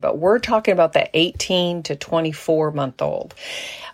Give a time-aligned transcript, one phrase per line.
[0.00, 3.34] But we're talking about the 18 to 24 month old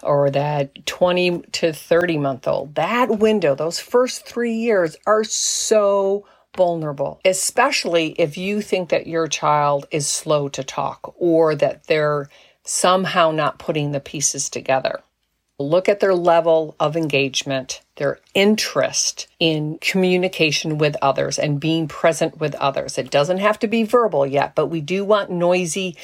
[0.02, 2.74] or that 20 to 30 month old.
[2.76, 9.26] That window, those first three years are so vulnerable, especially if you think that your
[9.26, 12.28] child is slow to talk or that they're
[12.64, 15.02] somehow not putting the pieces together.
[15.58, 22.38] Look at their level of engagement, their interest in communication with others and being present
[22.38, 22.98] with others.
[22.98, 25.96] It doesn't have to be verbal yet, but we do want noisy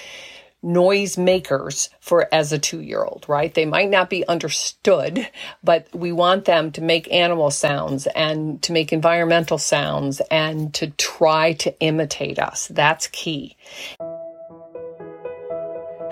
[0.62, 3.52] noise makers for as a two year old, right?
[3.52, 5.28] They might not be understood,
[5.62, 10.90] but we want them to make animal sounds and to make environmental sounds and to
[10.90, 12.68] try to imitate us.
[12.68, 13.56] That's key.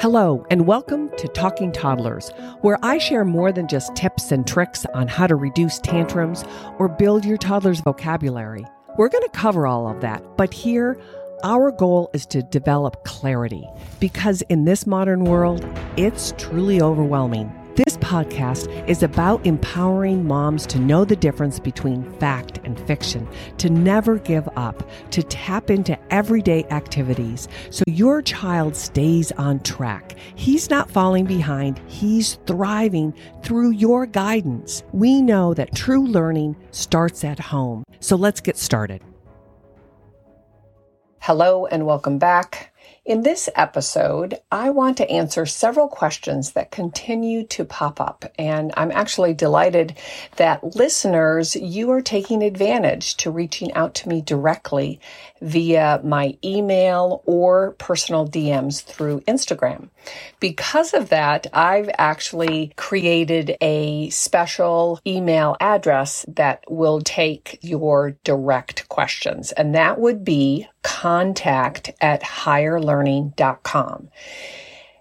[0.00, 2.30] Hello, and welcome to Talking Toddlers,
[2.62, 6.42] where I share more than just tips and tricks on how to reduce tantrums
[6.78, 8.64] or build your toddler's vocabulary.
[8.96, 10.98] We're going to cover all of that, but here,
[11.44, 13.68] our goal is to develop clarity
[14.00, 15.66] because in this modern world,
[15.98, 17.52] it's truly overwhelming.
[17.76, 23.70] This podcast is about empowering moms to know the difference between fact and fiction, to
[23.70, 30.16] never give up, to tap into everyday activities so your child stays on track.
[30.34, 34.82] He's not falling behind, he's thriving through your guidance.
[34.92, 37.84] We know that true learning starts at home.
[38.00, 39.00] So let's get started.
[41.20, 42.74] Hello and welcome back.
[43.10, 48.24] In this episode, I want to answer several questions that continue to pop up.
[48.38, 49.96] And I'm actually delighted
[50.36, 55.00] that listeners, you are taking advantage to reaching out to me directly
[55.40, 59.88] via my email or personal DMs through Instagram.
[60.38, 68.88] Because of that, I've actually created a special email address that will take your direct
[68.88, 69.52] questions.
[69.52, 74.08] And that would be contact at hyerlearning.com.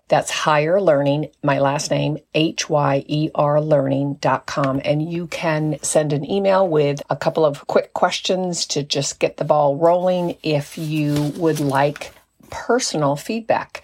[0.10, 4.82] That's Hyer Learning, my last name, H-Y-E-R learning.com.
[4.84, 9.38] And you can send an email with a couple of quick questions to just get
[9.38, 12.12] the ball rolling if you would like
[12.50, 13.84] personal feedback.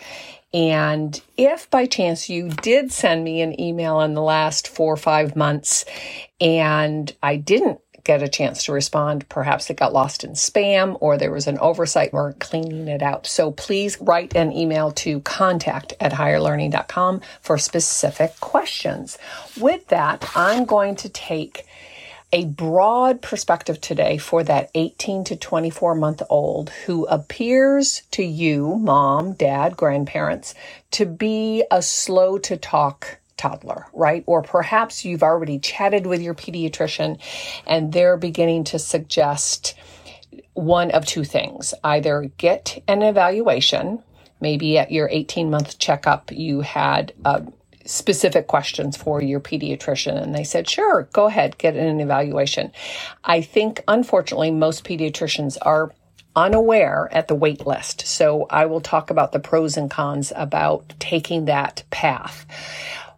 [0.52, 4.98] And if by chance you did send me an email in the last four or
[4.98, 5.86] five months
[6.40, 9.28] and I didn't get a chance to respond.
[9.28, 12.14] Perhaps it got lost in spam or there was an oversight.
[12.14, 13.28] We're cleaning it out.
[13.28, 19.18] So please write an email to contact at hyerlearning.com for specific questions.
[19.60, 21.66] With that, I'm going to take
[22.32, 28.76] a broad perspective today for that 18 to 24 month old who appears to you,
[28.76, 30.54] mom, dad, grandparents,
[30.92, 34.24] to be a slow to talk toddler, right?
[34.26, 37.20] Or perhaps you've already chatted with your pediatrician
[37.66, 39.76] and they're beginning to suggest
[40.54, 44.02] one of two things either get an evaluation,
[44.40, 47.42] maybe at your 18 month checkup, you had uh,
[47.86, 52.72] specific questions for your pediatrician and they said, sure, go ahead, get an evaluation.
[53.24, 55.94] I think, unfortunately, most pediatricians are
[56.36, 58.06] unaware at the wait list.
[58.06, 62.46] So I will talk about the pros and cons about taking that path.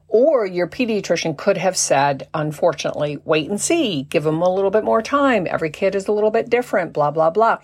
[0.07, 4.83] Or your pediatrician could have said, unfortunately, wait and see, give them a little bit
[4.83, 5.47] more time.
[5.49, 7.57] Every kid is a little bit different, blah, blah, blah.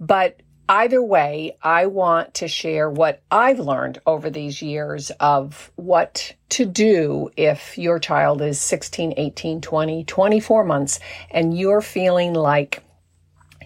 [0.00, 6.34] But either way, I want to share what I've learned over these years of what
[6.50, 11.00] to do if your child is 16, 18, 20, 24 months
[11.30, 12.82] and you're feeling like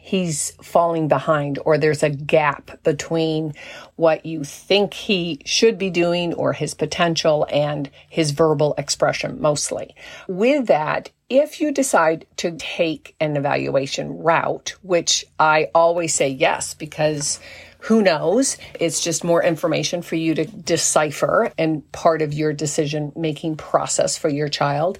[0.06, 3.53] he's falling behind or there's a gap between
[3.97, 9.97] what you think he should be doing or his potential and his verbal expression mostly.
[10.28, 16.73] With that, if you decide to take an evaluation route, which I always say yes,
[16.73, 17.41] because
[17.81, 18.59] who knows?
[18.78, 24.17] It's just more information for you to decipher and part of your decision making process
[24.17, 24.99] for your child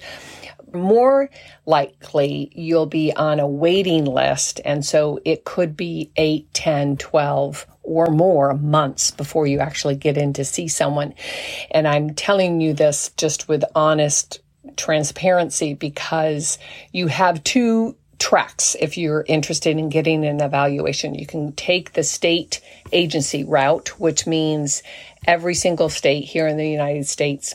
[0.77, 1.29] more
[1.65, 4.61] likely you'll be on a waiting list.
[4.65, 10.17] And so it could be 8, 10, 12 or more months before you actually get
[10.17, 11.13] in to see someone.
[11.71, 14.41] And I'm telling you this just with honest
[14.75, 16.57] transparency because
[16.91, 21.15] you have two tracks if you're interested in getting an evaluation.
[21.15, 24.83] You can take the state agency route, which means
[25.25, 27.53] every single state here in the United States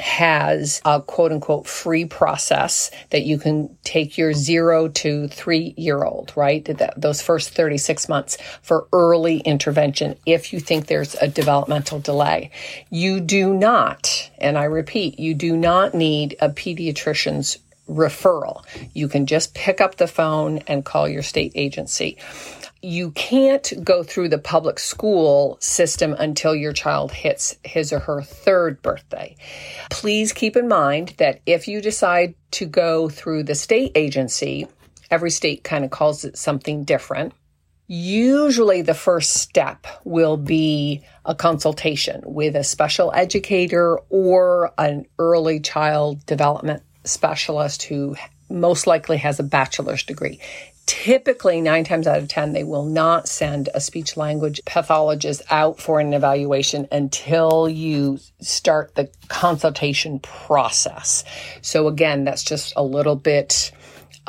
[0.00, 6.02] has a quote unquote free process that you can take your zero to three year
[6.02, 6.68] old, right?
[6.96, 12.50] Those first 36 months for early intervention if you think there's a developmental delay.
[12.90, 17.58] You do not, and I repeat, you do not need a pediatrician's
[17.88, 18.64] referral.
[18.94, 22.18] You can just pick up the phone and call your state agency
[22.82, 28.22] you can't go through the public school system until your child hits his or her
[28.22, 29.36] third birthday.
[29.90, 34.66] Please keep in mind that if you decide to go through the state agency,
[35.10, 37.34] every state kind of calls it something different.
[37.86, 45.58] Usually, the first step will be a consultation with a special educator or an early
[45.58, 48.14] child development specialist who
[48.48, 50.40] most likely has a bachelor's degree
[50.86, 55.80] typically nine times out of 10, they will not send a speech language pathologist out
[55.80, 61.24] for an evaluation until you start the consultation process.
[61.62, 63.72] So again, that's just a little bit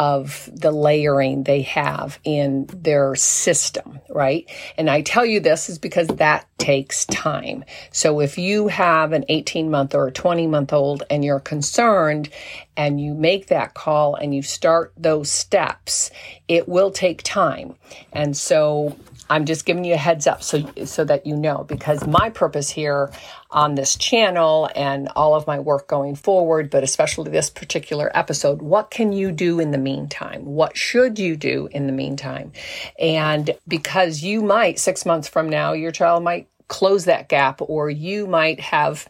[0.01, 4.49] of the layering they have in their system, right?
[4.75, 7.63] And I tell you this is because that takes time.
[7.91, 12.29] So if you have an 18 month or a 20 month old and you're concerned
[12.75, 16.09] and you make that call and you start those steps,
[16.47, 17.75] it will take time.
[18.11, 18.97] And so
[19.31, 22.69] I'm just giving you a heads up so so that you know because my purpose
[22.69, 23.13] here
[23.49, 28.61] on this channel and all of my work going forward, but especially this particular episode,
[28.61, 30.43] what can you do in the meantime?
[30.43, 32.51] What should you do in the meantime?
[32.99, 37.89] And because you might 6 months from now your child might close that gap or
[37.89, 39.07] you might have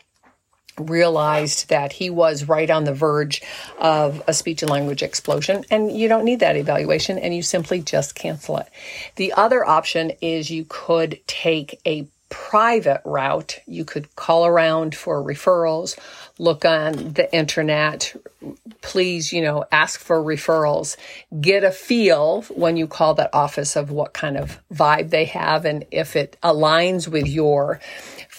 [0.77, 3.41] realized that he was right on the verge
[3.79, 7.81] of a speech and language explosion and you don't need that evaluation and you simply
[7.81, 8.67] just cancel it.
[9.15, 13.59] The other option is you could take a private route.
[13.67, 15.99] You could call around for referrals,
[16.39, 18.15] look on the internet,
[18.81, 20.95] please, you know, ask for referrals,
[21.41, 25.65] get a feel when you call that office of what kind of vibe they have
[25.65, 27.81] and if it aligns with your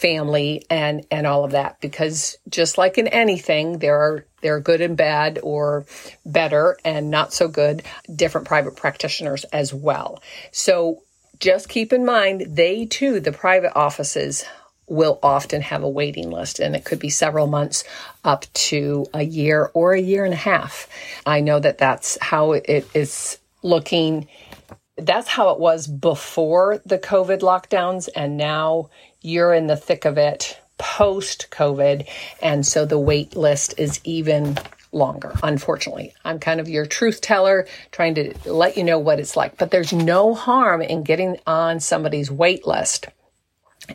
[0.02, 4.60] family and and all of that because just like in anything there are there are
[4.60, 5.87] good and bad or
[6.26, 7.84] better and not so good
[8.14, 10.20] different private practitioners as well.
[10.50, 11.04] So
[11.38, 14.44] just keep in mind they too the private offices
[14.88, 17.84] will often have a waiting list and it could be several months
[18.25, 20.88] up to a year or a year and a half.
[21.25, 24.26] I know that that's how it is looking.
[24.96, 28.90] That's how it was before the covid lockdowns and now
[29.23, 32.09] you're in the thick of it post COVID.
[32.43, 34.59] And so the wait list is even
[34.91, 36.13] longer, unfortunately.
[36.25, 39.57] I'm kind of your truth teller, trying to let you know what it's like.
[39.57, 43.07] But there's no harm in getting on somebody's wait list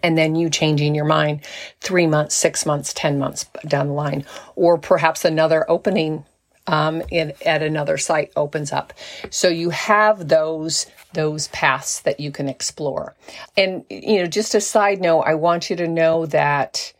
[0.03, 1.41] and then you changing your mind
[1.81, 4.25] three months, six months, 10 months down the line,
[4.55, 6.25] or perhaps another opening
[6.67, 8.93] um, in, at another site opens up.
[9.29, 13.15] So you have those those paths that you can explore.
[13.55, 16.93] And you know, just a side note, I want you to know that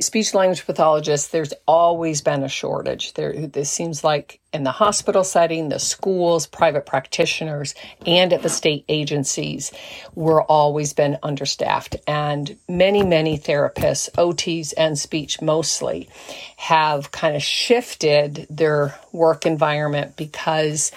[0.00, 3.12] speech language pathologists, there's always been a shortage.
[3.14, 7.74] There, this seems like in the hospital setting, the schools, private practitioners,
[8.06, 9.72] and at the state agencies,
[10.14, 11.96] we're always been understaffed.
[12.06, 16.08] And many, many therapists, OTs and speech mostly,
[16.56, 20.92] have kind of shifted their work environment because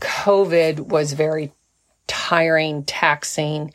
[0.00, 1.52] COVID was very
[2.12, 3.72] tiring, taxing,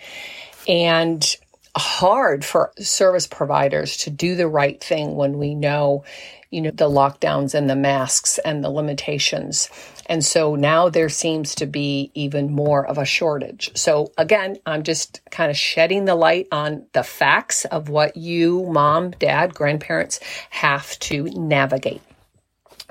[0.68, 1.36] and
[1.76, 6.04] hard for service providers to do the right thing when we know,
[6.52, 9.70] you know, the lockdowns and the masks and the limitations.
[10.06, 13.72] And so now there seems to be even more of a shortage.
[13.76, 18.64] So again, I'm just kind of shedding the light on the facts of what you,
[18.72, 20.20] mom, dad, grandparents
[20.52, 22.02] have to navigate.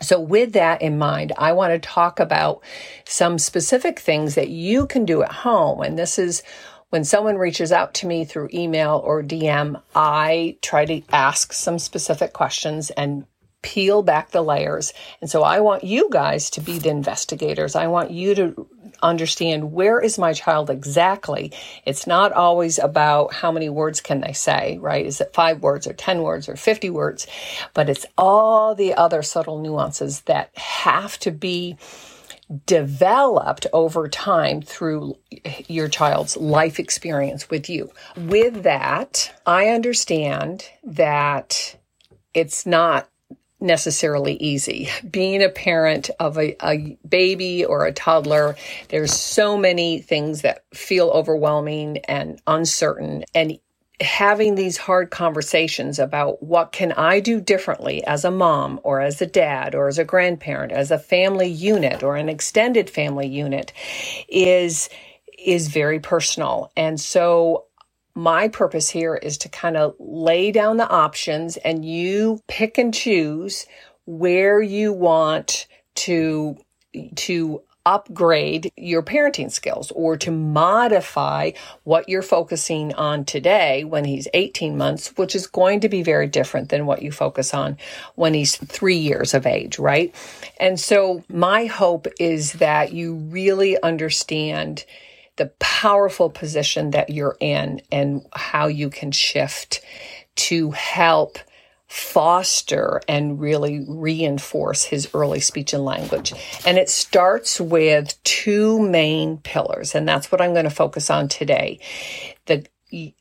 [0.01, 2.63] So, with that in mind, I want to talk about
[3.07, 5.81] some specific things that you can do at home.
[5.81, 6.43] And this is
[6.91, 11.79] when someone reaches out to me through email or DM, I try to ask some
[11.79, 13.27] specific questions and
[13.63, 14.93] peel back the layers.
[15.21, 17.75] And so I want you guys to be the investigators.
[17.75, 18.69] I want you to
[19.03, 21.53] understand where is my child exactly.
[21.85, 25.05] It's not always about how many words can they say, right?
[25.05, 27.27] Is it five words or 10 words or 50 words?
[27.75, 31.77] But it's all the other subtle nuances that have to be
[32.65, 35.17] developed over time through
[35.67, 37.91] your child's life experience with you.
[38.17, 41.77] With that, I understand that
[42.35, 43.09] it's not
[43.61, 44.89] necessarily easy.
[45.11, 48.57] Being a parent of a, a, baby or a toddler,
[48.89, 53.25] there's so many things that feel overwhelming and uncertain.
[53.35, 53.59] And
[54.01, 59.23] having these hard conversations about what can I do differently as a mom or as
[59.23, 63.73] a dad or as a grandparent, as a family unit or an extended family unit
[64.29, 64.89] is
[65.39, 66.73] is very personal.
[66.77, 67.67] And so
[68.17, 72.93] my purpose here is to kind of lay down the options and you pick and
[72.93, 73.67] choose
[74.07, 76.57] where you want to
[77.15, 81.53] to upgrade your parenting skills or to modify
[81.85, 86.27] what you're focusing on today when he's 18 months, which is going to be very
[86.27, 87.77] different than what you focus on
[88.17, 90.13] when he's three years of age, right?
[90.59, 94.85] And so my hope is that you really understand
[95.37, 99.81] the powerful position that you're in and how you can shift
[100.35, 101.39] to help
[101.89, 106.33] foster and really reinforce his early speech and language.
[106.67, 111.29] And it starts with two main pillars, and that's what I'm going to focus on
[111.29, 111.79] today.
[112.47, 112.67] The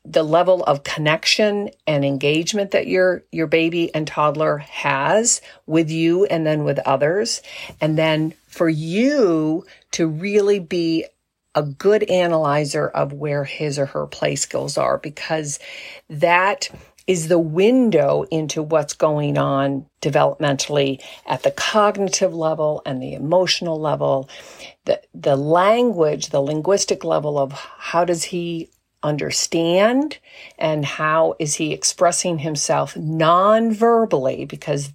[0.04, 6.24] the level of connection and engagement that your your baby and toddler has with you
[6.26, 7.42] and then with others
[7.80, 11.04] and then for you to really be
[11.56, 15.58] a good analyzer of where his or her play skills are because
[16.08, 16.68] that
[17.06, 23.80] is the window into what's going on developmentally at the cognitive level and the emotional
[23.80, 24.28] level,
[24.84, 28.68] the, the language, the linguistic level of how does he
[29.02, 30.18] understand
[30.58, 34.44] and how is he expressing himself non-verbally?
[34.44, 34.92] Because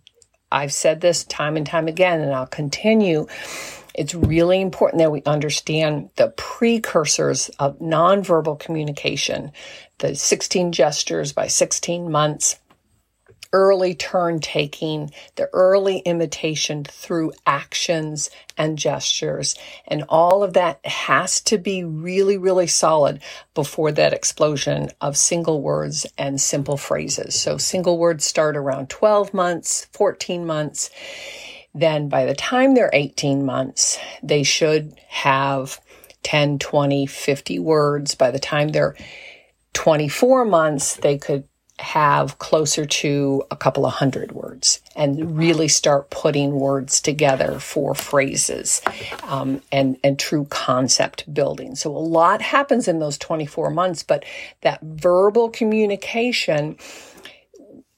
[0.51, 3.25] I've said this time and time again and I'll continue
[3.93, 9.51] it's really important that we understand the precursors of nonverbal communication,
[9.99, 12.57] the 16 gestures by 16 months,
[13.53, 19.55] early turn taking, the early imitation through actions and gestures.
[19.87, 23.21] And all of that has to be really, really solid
[23.53, 27.35] before that explosion of single words and simple phrases.
[27.35, 30.89] So single words start around 12 months, 14 months
[31.73, 35.79] then by the time they're 18 months, they should have
[36.23, 38.15] 10, 20, 50 words.
[38.15, 38.95] By the time they're
[39.73, 41.45] 24 months, they could
[41.81, 47.95] have closer to a couple of hundred words and really start putting words together for
[47.95, 48.81] phrases
[49.23, 51.75] um, and and true concept building.
[51.75, 54.23] So a lot happens in those 24 months, but
[54.61, 56.77] that verbal communication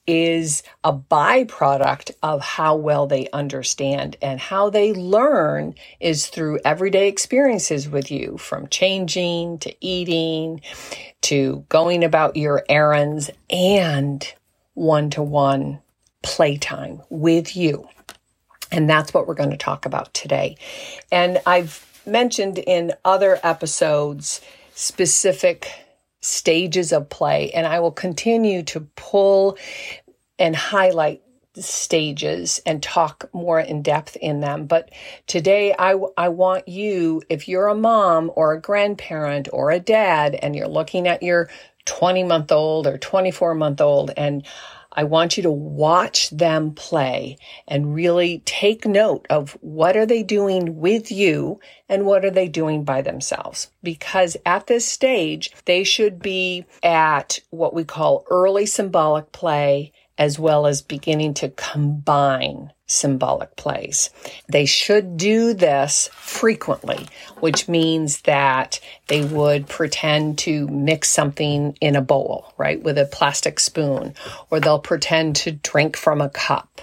[0.06, 7.08] is a byproduct of how well they understand and how they learn is through everyday
[7.08, 10.60] experiences with you from changing to eating
[11.22, 14.34] to going about your errands and
[14.74, 15.80] one to one
[16.22, 17.88] playtime with you.
[18.70, 20.56] And that's what we're going to talk about today.
[21.12, 24.40] And I've mentioned in other episodes
[24.74, 25.70] specific
[26.24, 27.50] stages of play.
[27.52, 29.58] And I will continue to pull
[30.38, 31.22] and highlight
[31.56, 34.66] stages and talk more in depth in them.
[34.66, 34.90] But
[35.26, 40.34] today I, I want you, if you're a mom or a grandparent or a dad
[40.34, 41.48] and you're looking at your
[41.84, 44.44] 20 month old or 24 month old and
[44.94, 47.36] I want you to watch them play
[47.66, 52.48] and really take note of what are they doing with you and what are they
[52.48, 53.70] doing by themselves.
[53.82, 60.38] Because at this stage, they should be at what we call early symbolic play as
[60.38, 64.10] well as beginning to combine symbolic plays.
[64.48, 67.06] They should do this frequently,
[67.40, 73.06] which means that they would pretend to mix something in a bowl, right, with a
[73.06, 74.14] plastic spoon,
[74.50, 76.82] or they'll pretend to drink from a cup.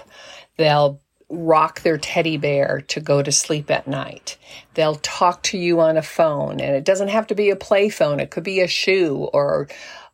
[0.58, 4.38] They'll rock their teddy bear to go to sleep at night.
[4.74, 7.88] They'll talk to you on a phone, and it doesn't have to be a play
[7.90, 8.20] phone.
[8.20, 9.68] It could be a shoe or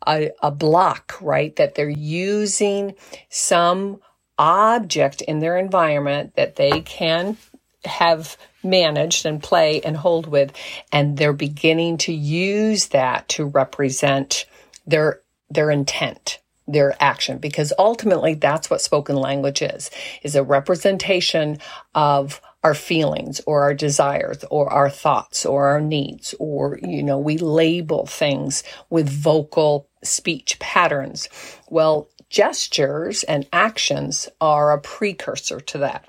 [0.06, 1.56] a, a block, right?
[1.56, 2.94] That they're using
[3.30, 4.00] some
[4.38, 7.36] object in their environment that they can
[7.84, 10.52] have managed and play and hold with
[10.92, 14.46] and they're beginning to use that to represent
[14.86, 19.90] their their intent their action because ultimately that's what spoken language is
[20.22, 21.58] is a representation
[21.94, 27.18] of our feelings or our desires or our thoughts or our needs or you know
[27.18, 31.28] we label things with vocal speech patterns.
[31.70, 36.08] Well gestures and actions are a precursor to that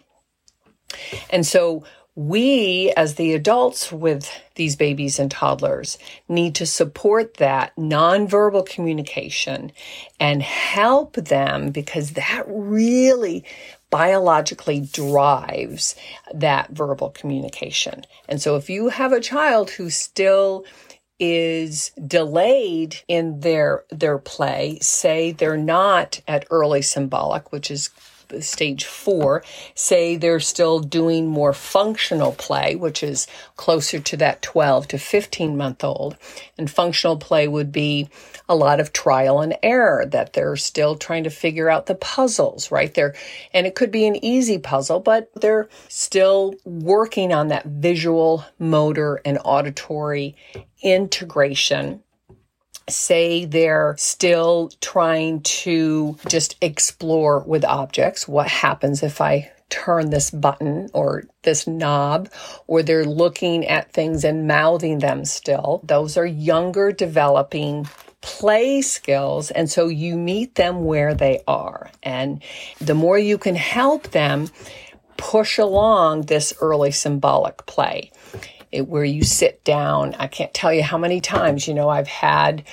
[1.30, 1.84] and so
[2.16, 5.98] we, as the adults with these babies and toddlers,
[6.28, 9.72] need to support that nonverbal communication
[10.20, 13.46] and help them because that really
[13.90, 15.96] biologically drives
[16.34, 18.04] that verbal communication.
[18.28, 20.66] And so if you have a child who still
[21.20, 27.90] is delayed in their their play say they're not at early symbolic which is
[28.40, 29.44] stage four,
[29.76, 35.58] say they're still doing more functional play, which is closer to that 12 to 15
[35.58, 36.18] month old.
[36.58, 38.10] And functional play would be
[38.48, 42.72] a lot of trial and error that they're still trying to figure out the puzzles,
[42.72, 42.94] right?
[42.94, 43.16] there.
[43.54, 49.22] and it could be an easy puzzle, but they're still working on that visual, motor,
[49.26, 50.36] and auditory
[50.82, 52.02] integration
[52.92, 58.28] say they're still trying to just explore with objects.
[58.28, 62.30] What happens if I turn this button or this knob,
[62.68, 65.82] or they're looking at things and mouthing them still.
[65.84, 67.88] Those are younger developing
[68.22, 69.52] play skills.
[69.52, 71.90] And so you meet them where they are.
[72.04, 72.44] And
[72.82, 74.50] the more you can help them
[75.18, 78.12] push along this early symbolic play,
[78.72, 80.16] it, where you sit down.
[80.20, 82.64] I can't tell you how many times, you know, I've had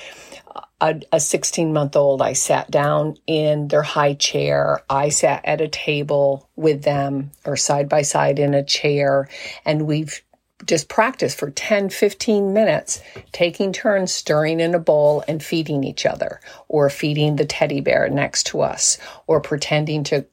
[0.79, 2.21] a 16 month old.
[2.21, 4.83] I sat down in their high chair.
[4.89, 9.27] I sat at a table with them or side by side in a chair
[9.65, 10.21] and we've
[10.65, 13.01] just practiced for 10, 15 minutes,
[13.31, 18.09] taking turns stirring in a bowl and feeding each other, or feeding the teddy bear
[18.09, 20.25] next to us, or pretending to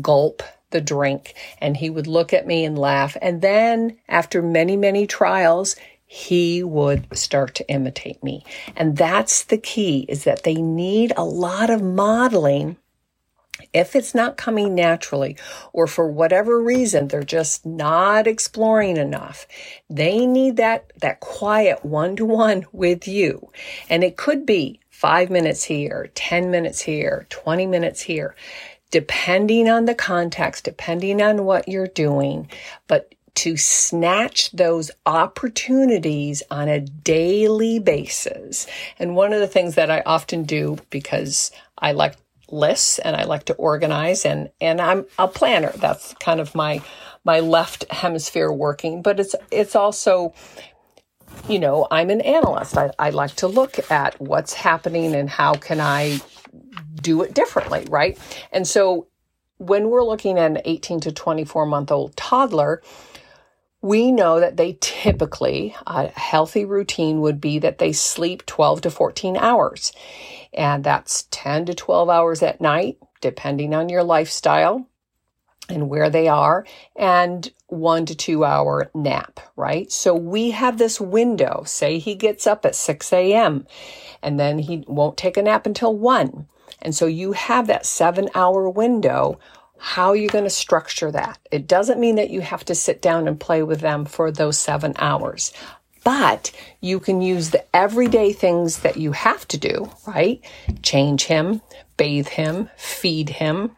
[0.00, 1.34] gulp the drink.
[1.58, 3.16] And he would look at me and laugh.
[3.20, 8.44] And then, after many, many trials, he would start to imitate me.
[8.76, 12.78] And that's the key is that they need a lot of modeling
[13.72, 15.36] if it's not coming naturally,
[15.72, 19.46] or for whatever reason, they're just not exploring enough,
[19.90, 23.50] they need that, that quiet one to one with you.
[23.90, 28.34] And it could be five minutes here, 10 minutes here, 20 minutes here,
[28.90, 32.50] depending on the context, depending on what you're doing.
[32.86, 38.66] But to snatch those opportunities on a daily basis.
[38.98, 42.16] And one of the things that I often do because I like
[42.50, 45.70] lists and I like to organize and and I'm a planner.
[45.76, 46.82] That's kind of my
[47.24, 50.34] my left hemisphere working, but it's it's also
[51.48, 52.76] you know, I'm an analyst.
[52.76, 56.20] I, I like to look at what's happening and how can I
[57.02, 58.18] do it differently, right?
[58.52, 59.08] And so
[59.58, 62.82] when we're looking at an 18 to 24 month old toddler,
[63.80, 68.90] we know that they typically, a healthy routine would be that they sleep 12 to
[68.90, 69.92] 14 hours.
[70.52, 74.88] And that's 10 to 12 hours at night, depending on your lifestyle
[75.68, 76.64] and where they are,
[76.96, 79.92] and one to two hour nap, right?
[79.92, 81.62] So we have this window.
[81.66, 83.66] Say he gets up at 6 a.m.
[84.22, 86.46] and then he won't take a nap until 1.
[86.80, 89.38] And so you have that seven hour window
[89.78, 91.38] how are you going to structure that?
[91.50, 94.58] It doesn't mean that you have to sit down and play with them for those
[94.58, 95.52] seven hours,
[96.04, 100.40] but you can use the everyday things that you have to do, right?
[100.82, 101.62] Change him,
[101.96, 103.76] bathe him, feed him,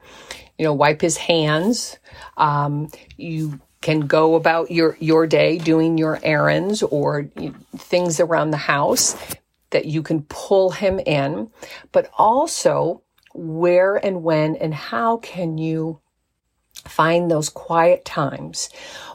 [0.58, 1.98] you know, wipe his hands.
[2.36, 8.50] Um, you can go about your, your day doing your errands or you things around
[8.50, 9.16] the house
[9.70, 11.50] that you can pull him in,
[11.92, 13.02] but also
[13.34, 16.00] where and when and how can you
[16.86, 18.70] find those quiet times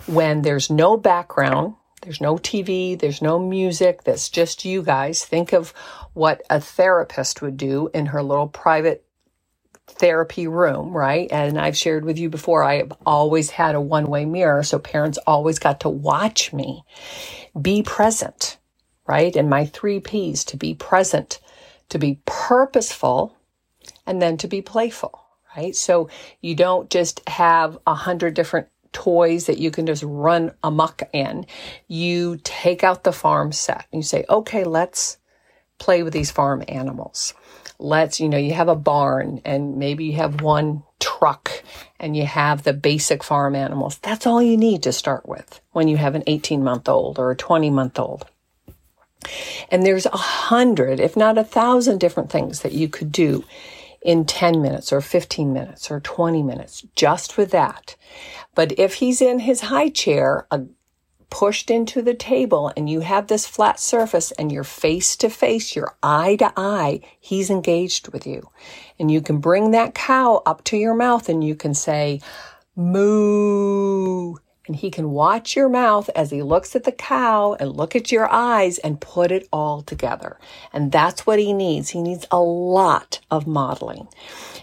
[0.07, 5.25] when there's no background, there's no TV, there's no music, that's just you guys.
[5.25, 5.71] Think of
[6.13, 9.05] what a therapist would do in her little private
[9.87, 11.31] therapy room, right?
[11.31, 14.63] And I've shared with you before, I have always had a one way mirror.
[14.63, 16.83] So parents always got to watch me
[17.61, 18.57] be present,
[19.07, 19.35] right?
[19.35, 21.39] And my three P's to be present,
[21.89, 23.35] to be purposeful,
[24.05, 25.19] and then to be playful,
[25.55, 25.75] right?
[25.75, 26.09] So
[26.41, 31.45] you don't just have a hundred different toys that you can just run amok in.
[31.87, 35.17] You take out the farm set and you say, okay, let's
[35.77, 37.33] play with these farm animals.
[37.77, 41.61] Let's, you know, you have a barn and maybe you have one truck
[41.99, 43.97] and you have the basic farm animals.
[43.99, 47.31] That's all you need to start with when you have an 18 month old or
[47.31, 48.25] a 20 month old.
[49.69, 53.43] And there's a hundred, if not a thousand different things that you could do
[54.01, 57.95] in 10 minutes or 15 minutes or 20 minutes just with that.
[58.53, 60.47] But if he's in his high chair,
[61.29, 65.75] pushed into the table and you have this flat surface and you're face to face,
[65.75, 68.49] you're eye to eye, he's engaged with you.
[68.99, 72.21] And you can bring that cow up to your mouth and you can say,
[72.75, 74.35] moo
[74.67, 78.11] and he can watch your mouth as he looks at the cow and look at
[78.11, 80.37] your eyes and put it all together.
[80.73, 81.89] And that's what he needs.
[81.89, 84.07] He needs a lot of modeling.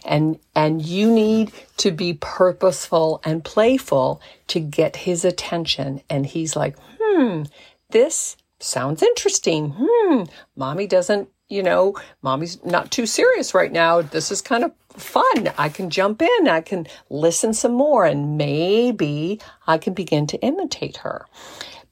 [0.05, 6.03] And, and you need to be purposeful and playful to get his attention.
[6.11, 7.45] And he's like, hmm,
[7.91, 9.75] this sounds interesting.
[9.79, 10.25] Hmm,
[10.57, 14.01] mommy doesn't you know, mommy's not too serious right now.
[14.01, 15.53] This is kind of fun.
[15.59, 20.41] I can jump in, I can listen some more, and maybe I can begin to
[20.41, 21.27] imitate her.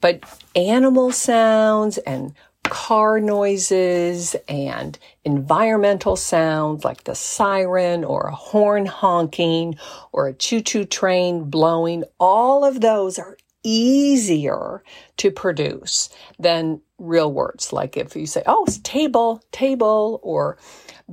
[0.01, 2.35] But animal sounds and
[2.65, 9.77] car noises and environmental sounds like the siren or a horn honking
[10.13, 14.83] or a choo choo train blowing, all of those are easier
[15.17, 16.09] to produce
[16.39, 17.73] than real words.
[17.73, 20.57] Like if you say, oh, it's table, table, or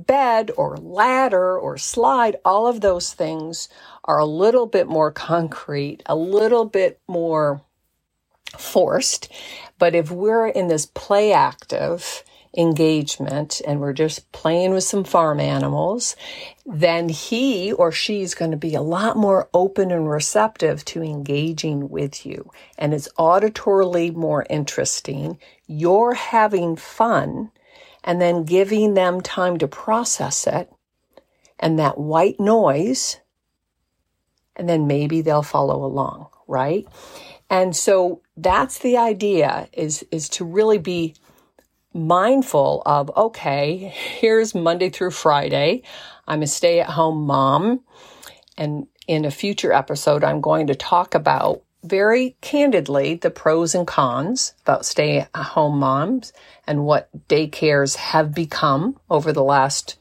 [0.06, 3.68] bed, or ladder, or slide, all of those things
[4.04, 7.62] are a little bit more concrete, a little bit more
[8.58, 9.30] forced.
[9.78, 12.24] But if we're in this play active
[12.56, 16.16] engagement and we're just playing with some farm animals,
[16.66, 21.02] then he or she is going to be a lot more open and receptive to
[21.02, 22.50] engaging with you.
[22.78, 25.38] And it's auditorily more interesting.
[25.66, 27.50] You're having fun
[28.04, 30.72] and then giving them time to process it
[31.58, 33.18] and that white noise.
[34.56, 36.86] And then maybe they'll follow along, right?
[37.50, 41.14] And so that's the idea is, is to really be
[41.94, 45.82] mindful of, okay, here's Monday through Friday.
[46.26, 47.80] I'm a stay at home mom.
[48.56, 53.86] And in a future episode, I'm going to talk about very candidly the pros and
[53.86, 56.32] cons about stay at home moms
[56.66, 59.96] and what daycares have become over the last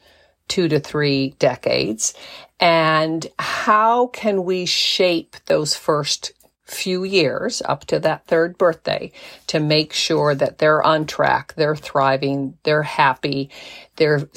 [0.47, 2.13] two to three decades.
[2.59, 6.31] And how can we shape those first
[6.63, 9.11] few years up to that third birthday
[9.47, 13.49] to make sure that they're on track, they're thriving, they're happy,
[13.95, 14.27] they're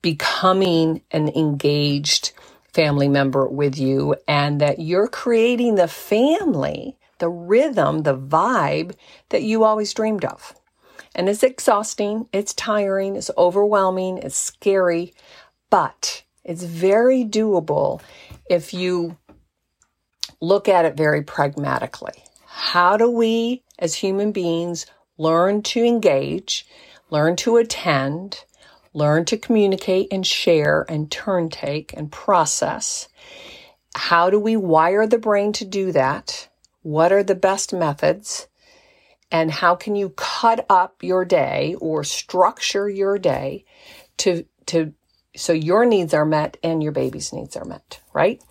[0.00, 2.32] becoming an engaged
[2.72, 8.94] family member with you and that you're creating the family, the rhythm, the vibe
[9.28, 10.54] that you always dreamed of.
[11.14, 15.12] And it's exhausting, it's tiring, it's overwhelming, it's scary,
[15.68, 18.00] but it's very doable
[18.48, 19.18] if you
[20.40, 22.24] look at it very pragmatically.
[22.46, 24.86] How do we as human beings
[25.18, 26.66] learn to engage,
[27.10, 28.44] learn to attend,
[28.94, 33.08] learn to communicate and share and turn take and process?
[33.94, 36.48] How do we wire the brain to do that?
[36.82, 38.48] What are the best methods?
[39.30, 43.64] And how can you cut up your day or structure your day
[44.18, 44.92] to, to,
[45.34, 48.42] so your needs are met and your baby's needs are met, right?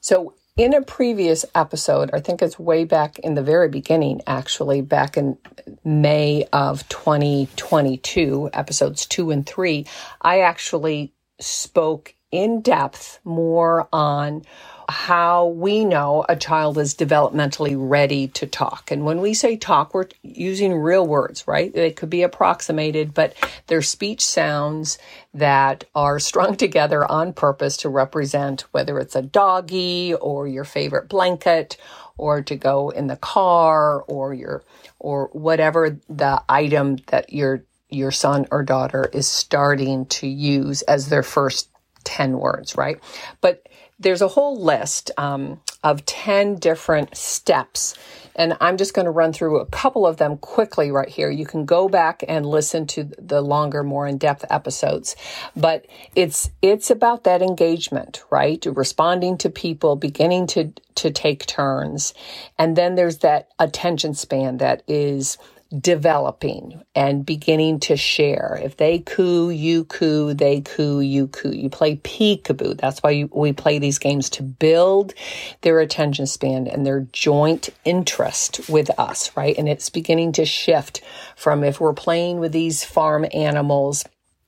[0.00, 4.80] So in a previous episode, I think it's way back in the very beginning, actually,
[4.80, 5.38] back in
[5.84, 9.86] May of 2022, episodes two and three,
[10.20, 14.42] I actually spoke in depth more on
[14.88, 18.90] how we know a child is developmentally ready to talk.
[18.90, 21.72] And when we say talk, we're using real words, right?
[21.74, 23.34] They could be approximated, but
[23.68, 24.98] they're speech sounds
[25.34, 31.08] that are strung together on purpose to represent whether it's a doggy or your favorite
[31.08, 31.78] blanket
[32.18, 34.62] or to go in the car or your
[35.00, 41.08] or whatever the item that your your son or daughter is starting to use as
[41.10, 41.70] their first
[42.04, 42.98] 10 words, right?
[43.42, 43.67] But
[43.98, 47.94] there's a whole list um, of 10 different steps.
[48.36, 51.28] And I'm just going to run through a couple of them quickly right here.
[51.28, 55.16] You can go back and listen to the longer, more in-depth episodes.
[55.56, 58.64] But it's it's about that engagement, right?
[58.64, 62.14] Responding to people, beginning to to take turns.
[62.58, 65.36] And then there's that attention span that is
[65.76, 68.58] developing and beginning to share.
[68.62, 71.50] If they coo, you coo, they coo, you coo.
[71.50, 72.78] You play peekaboo.
[72.78, 75.12] That's why you, we play these games to build
[75.60, 79.56] their attention span and their joint interest with us, right?
[79.58, 81.02] And it's beginning to shift
[81.36, 84.04] from if we're playing with these farm animals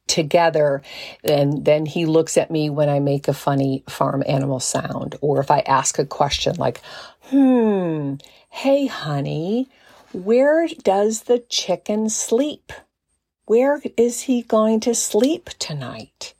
[0.07, 0.83] together
[1.23, 5.39] and then he looks at me when I make a funny farm animal sound or
[5.39, 6.81] if I ask a question like,
[7.23, 8.15] hmm,
[8.49, 9.69] hey honey,
[10.13, 12.73] where does the chicken sleep?
[13.47, 16.35] Where is he going to sleep tonight?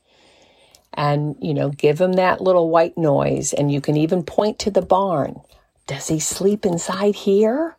[0.93, 3.53] And, you know, give him that little white noise.
[3.53, 5.41] And you can even point to the barn.
[5.87, 7.77] Does he sleep inside here?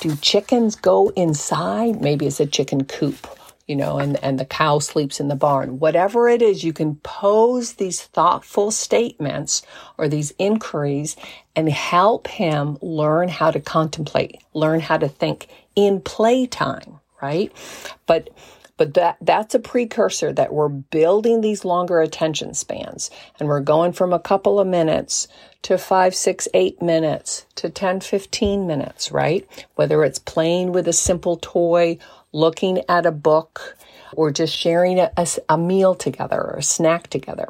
[0.00, 2.00] Do chickens go inside?
[2.00, 3.26] Maybe it's a chicken coop
[3.70, 5.78] you know, and, and the cow sleeps in the barn.
[5.78, 9.62] Whatever it is, you can pose these thoughtful statements
[9.96, 11.14] or these inquiries
[11.54, 17.52] and help him learn how to contemplate, learn how to think in playtime, right?
[18.06, 18.30] But
[18.76, 23.92] but that that's a precursor that we're building these longer attention spans and we're going
[23.92, 25.28] from a couple of minutes
[25.62, 29.46] to five, six, eight minutes to 10, 15 minutes, right?
[29.74, 31.98] Whether it's playing with a simple toy
[32.32, 33.76] looking at a book,
[34.14, 35.12] or just sharing a,
[35.48, 37.48] a, meal together or a snack together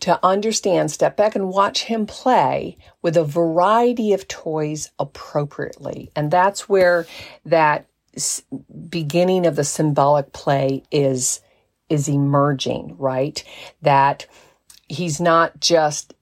[0.00, 6.10] to understand, step back and watch him play with a variety of toys appropriately.
[6.14, 7.06] And that's where
[7.44, 7.86] that
[8.88, 11.40] beginning of the symbolic play is
[11.90, 13.44] is emerging, right?
[13.82, 14.26] That
[14.88, 16.14] he's not just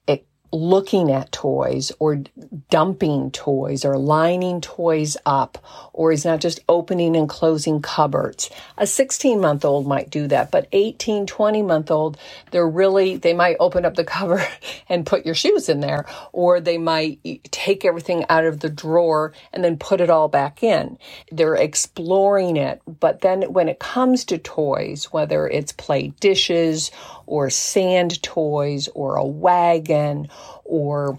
[0.52, 2.22] looking at toys or
[2.70, 8.50] dumping toys or lining toys up, or is not just opening and closing cupboards.
[8.76, 12.18] A 16 month old might do that, but 18, 20 month old,
[12.50, 14.44] they're really, they might open up the cover
[14.88, 17.18] and put your shoes in there, or they might
[17.50, 20.98] take everything out of the drawer and then put it all back in.
[21.30, 22.82] They're exploring it.
[23.00, 26.90] But then when it comes to toys, whether it's play dishes
[27.26, 30.28] or sand toys or a wagon
[30.64, 31.18] or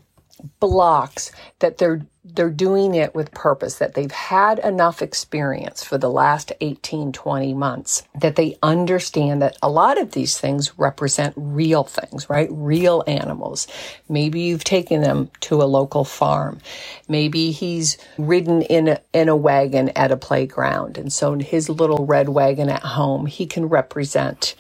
[0.59, 6.09] blocks that they're they're doing it with purpose that they've had enough experience for the
[6.09, 11.83] last 18 20 months that they understand that a lot of these things represent real
[11.83, 12.49] things right?
[12.51, 13.67] Real animals.
[14.09, 16.59] Maybe you've taken them to a local farm.
[17.09, 20.97] Maybe he's ridden in a, in a wagon at a playground.
[20.97, 24.55] And so in his little red wagon at home he can represent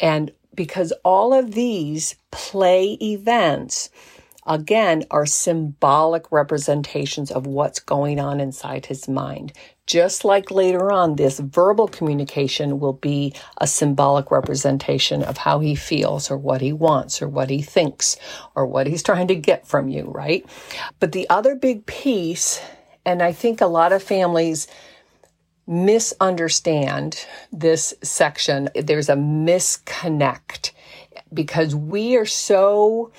[0.00, 3.90] and because all of these play events
[4.46, 9.52] again are symbolic representations of what's going on inside his mind.
[9.86, 15.74] Just like later on, this verbal communication will be a symbolic representation of how he
[15.74, 18.16] feels or what he wants or what he thinks
[18.54, 20.44] or what he's trying to get from you, right?
[21.00, 22.60] But the other big piece,
[23.04, 24.66] and I think a lot of families
[25.66, 28.68] misunderstand this section.
[28.74, 30.72] There's a misconnect
[31.32, 33.12] because we are so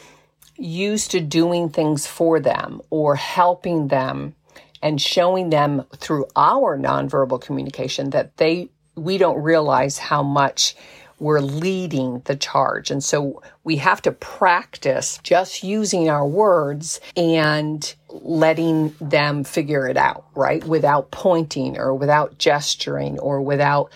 [0.58, 4.36] used to doing things for them or helping them
[4.82, 10.76] and showing them through our nonverbal communication that they we don't realize how much
[11.20, 12.92] we're leading the charge.
[12.92, 19.98] And so we have to practice just using our words and letting them figure it
[19.98, 20.64] out, right?
[20.64, 23.92] Without pointing or without gesturing or without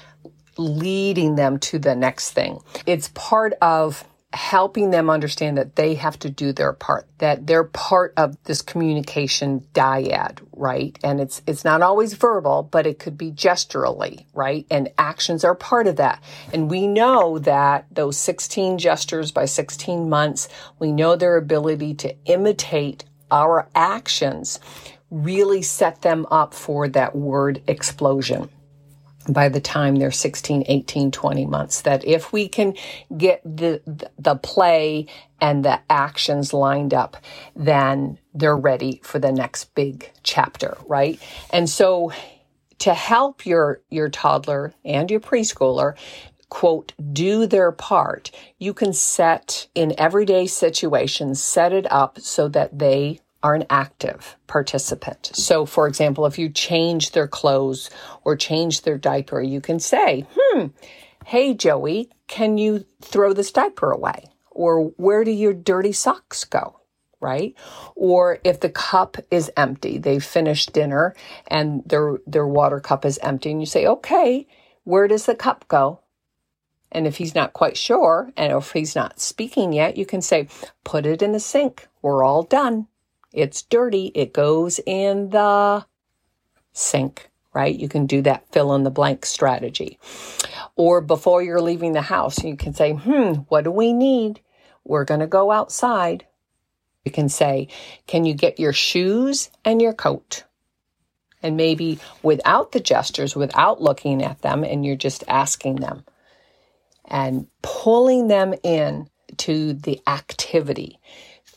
[0.58, 2.60] leading them to the next thing.
[2.86, 7.64] It's part of helping them understand that they have to do their part, that they're
[7.64, 11.00] part of this communication dyad, right?
[11.04, 14.68] And it's, it's not always verbal, but it could be gesturally, right?
[14.70, 16.24] And actions are part of that.
[16.54, 22.16] And we know that those 16 gestures by 16 months, we know their ability to
[22.26, 24.60] imitate our actions
[25.10, 28.48] really set them up for that word explosion
[29.34, 31.82] by the time they're 16, 18, 20 months.
[31.82, 32.76] That if we can
[33.18, 33.82] get the,
[34.18, 35.08] the play
[35.42, 37.18] and the actions lined up,
[37.56, 41.22] then they're ready for the next big chapter, right?
[41.52, 42.12] And so
[42.80, 45.96] to help your, your toddler and your preschooler,
[46.50, 52.80] quote, do their part, you can set in everyday situations, set it up so that
[52.80, 55.32] they are an active participant.
[55.34, 57.90] So, for example, if you change their clothes
[58.24, 60.68] or change their diaper, you can say, hmm,
[61.26, 64.26] hey, Joey, can you throw this diaper away?
[64.52, 66.80] Or where do your dirty socks go?
[67.22, 67.56] Right?
[67.96, 71.16] Or if the cup is empty, they've finished dinner
[71.48, 74.48] and their, their water cup is empty and you say, okay,
[74.84, 76.00] where does the cup go?
[76.92, 80.48] And if he's not quite sure, and if he's not speaking yet, you can say,
[80.84, 81.88] put it in the sink.
[82.02, 82.88] We're all done.
[83.32, 84.12] It's dirty.
[84.16, 85.86] It goes in the
[86.74, 87.76] sink, right?
[87.76, 90.00] You can do that fill in the blank strategy.
[90.76, 94.42] Or before you're leaving the house, you can say, hmm, what do we need?
[94.84, 96.26] We're going to go outside.
[97.06, 97.68] You can say,
[98.08, 100.46] can you get your shoes and your coat?
[101.42, 106.04] And maybe without the gestures, without looking at them, and you're just asking them
[107.06, 111.00] and pulling them in to the activity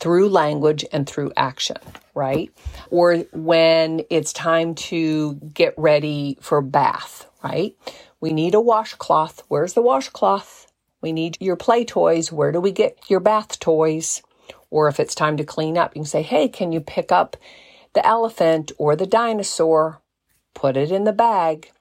[0.03, 1.77] through language and through action,
[2.13, 2.51] right?
[2.91, 7.73] Or when it's time to get ready for bath, right?
[8.19, 9.43] We need a washcloth.
[9.47, 10.67] Where's the washcloth?
[11.01, 12.33] We need your play toys.
[12.33, 14.21] Where do we get your bath toys?
[14.69, 17.37] Or if it's time to clean up, you can say, hey, can you pick up
[17.93, 20.01] the elephant or the dinosaur?
[20.53, 21.71] Put it in the bag.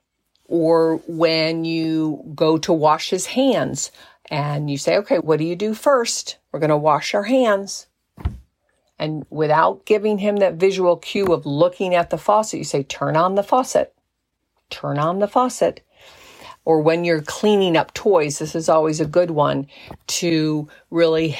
[0.45, 3.91] Or when you go to wash his hands
[4.31, 6.39] and you say, okay, what do you do first?
[6.53, 7.89] We're going to wash our hands.
[8.99, 13.17] And without giving him that visual cue of looking at the faucet, you say, turn
[13.17, 13.95] on the faucet,
[14.71, 15.85] turn on the faucet.
[16.65, 19.67] Or when you're cleaning up toys, this is always a good one
[20.09, 21.37] to really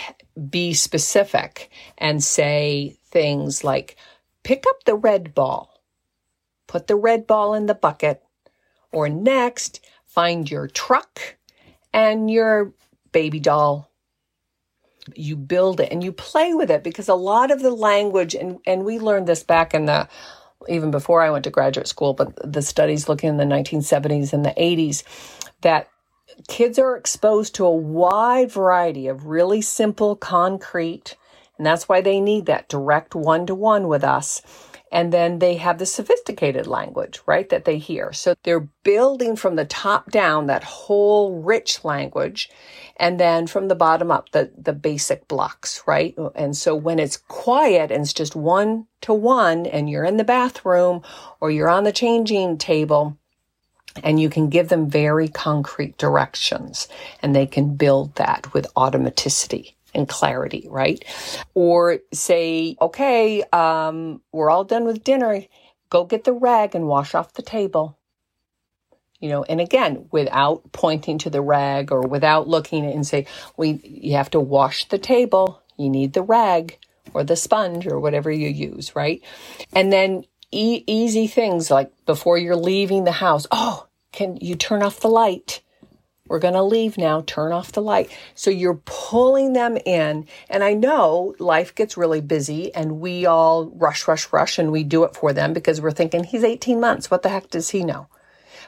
[0.51, 3.97] be specific and say things like,
[4.43, 5.81] pick up the red ball,
[6.67, 8.25] put the red ball in the bucket,
[8.91, 11.37] or next, find your truck
[11.93, 12.73] and your
[13.13, 13.92] baby doll.
[15.15, 18.59] You build it and you play with it because a lot of the language, and,
[18.67, 20.09] and we learned this back in the
[20.69, 24.45] even before I went to graduate school, but the studies looking in the 1970s and
[24.45, 25.03] the 80s,
[25.63, 25.89] that
[26.49, 31.17] kids are exposed to a wide variety of really simple, concrete,
[31.59, 34.43] and that's why they need that direct one to one with us
[34.93, 38.13] and then they have the sophisticated language, right, that they hear.
[38.13, 42.51] So they're building from the top down that whole rich language.
[42.99, 46.15] And then from the bottom up, the, the basic blocks, right?
[46.35, 50.25] And so when it's quiet and it's just one to one and you're in the
[50.25, 51.01] bathroom
[51.41, 53.17] or you're on the changing table,
[54.03, 56.89] and you can give them very concrete directions
[57.21, 61.05] and they can build that with automaticity and clarity, right?
[61.55, 65.45] Or say, okay, um, we're all done with dinner.
[65.91, 67.99] Go get the rag and wash off the table.
[69.21, 73.27] You know, and again, without pointing to the rag or without looking and say,
[73.57, 75.63] we, you have to wash the table.
[75.77, 76.79] You need the rag
[77.15, 79.23] or the sponge or whatever you use, right?
[79.73, 83.47] And then e- easy things like before you're leaving the house.
[83.51, 85.63] Oh, can you turn off the light?
[86.33, 87.23] We're going to leave now.
[87.27, 88.11] Turn off the light.
[88.35, 90.27] So you're pulling them in.
[90.49, 94.83] And I know life gets really busy and we all rush, rush, rush and we
[94.83, 97.11] do it for them because we're thinking he's 18 months.
[97.11, 98.07] What the heck does he know?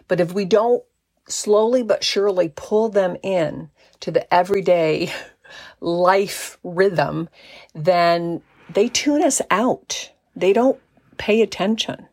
[0.09, 0.85] But if we don't
[1.27, 5.11] slowly but surely pull them in to the everyday
[5.81, 7.31] life rhythm,
[7.75, 10.13] then they tune us out.
[10.37, 10.79] They don't
[11.17, 12.09] pay attention.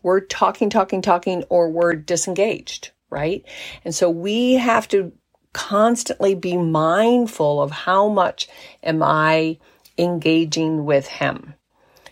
[0.00, 3.44] We're talking, talking, talking, or we're disengaged right?
[3.84, 5.12] And so we have to
[5.52, 8.48] constantly be mindful of how much
[8.82, 9.58] am I
[9.98, 11.54] engaging with him.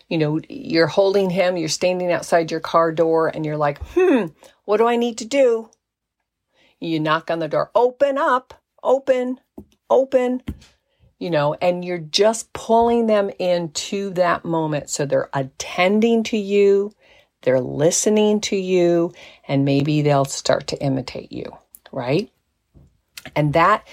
[0.09, 4.27] You know, you're holding him, you're standing outside your car door, and you're like, hmm,
[4.65, 5.71] what do I need to do?
[6.81, 9.41] You knock on the door, open up, open,
[9.89, 10.43] open,
[11.19, 14.91] you know, and you're just pulling them into that moment.
[14.91, 16.93] So they're attending to you,
[17.43, 19.13] they're listening to you
[19.49, 21.57] and maybe they'll start to imitate you,
[21.93, 22.31] right?
[23.35, 23.87] And that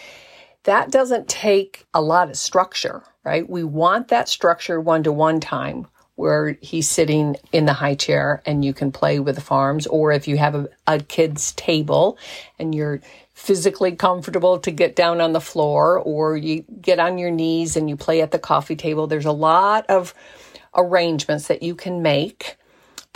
[0.64, 3.50] that doesn't take a lot of structure, right?
[3.50, 8.42] We want that structure one to one time where he's sitting in the high chair
[8.46, 12.18] and you can play with the farms, or if you have a, a kid's table
[12.58, 13.00] and you're
[13.34, 17.88] physically comfortable to get down on the floor, or you get on your knees and
[17.88, 19.06] you play at the coffee table.
[19.06, 20.14] There's a lot of
[20.76, 22.58] arrangements that you can make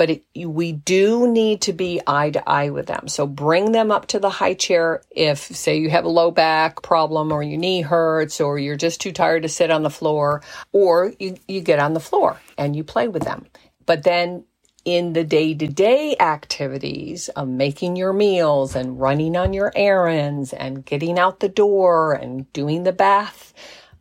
[0.02, 3.08] but it, we do need to be eye to eye with them.
[3.08, 6.82] So bring them up to the high chair if, say, you have a low back
[6.82, 10.42] problem or your knee hurts or you're just too tired to sit on the floor,
[10.72, 13.46] or you, you get on the floor and you play with them.
[13.86, 14.44] But then
[14.86, 20.52] in the day to day activities of making your meals and running on your errands
[20.52, 23.54] and getting out the door and doing the bath,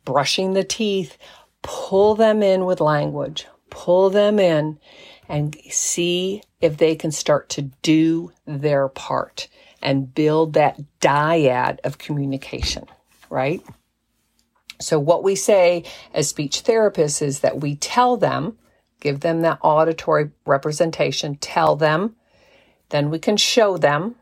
[0.06, 1.18] brushing the teeth,
[1.60, 4.78] pull them in with language, pull them in
[5.30, 9.46] and see if they can start to do their part
[9.80, 12.84] and build that dyad of communication,
[13.30, 13.62] right?
[14.80, 18.58] So what we say as speech therapists is that we tell them,
[18.98, 22.16] give them that auditory representation, tell them,
[22.88, 24.16] then we can show them,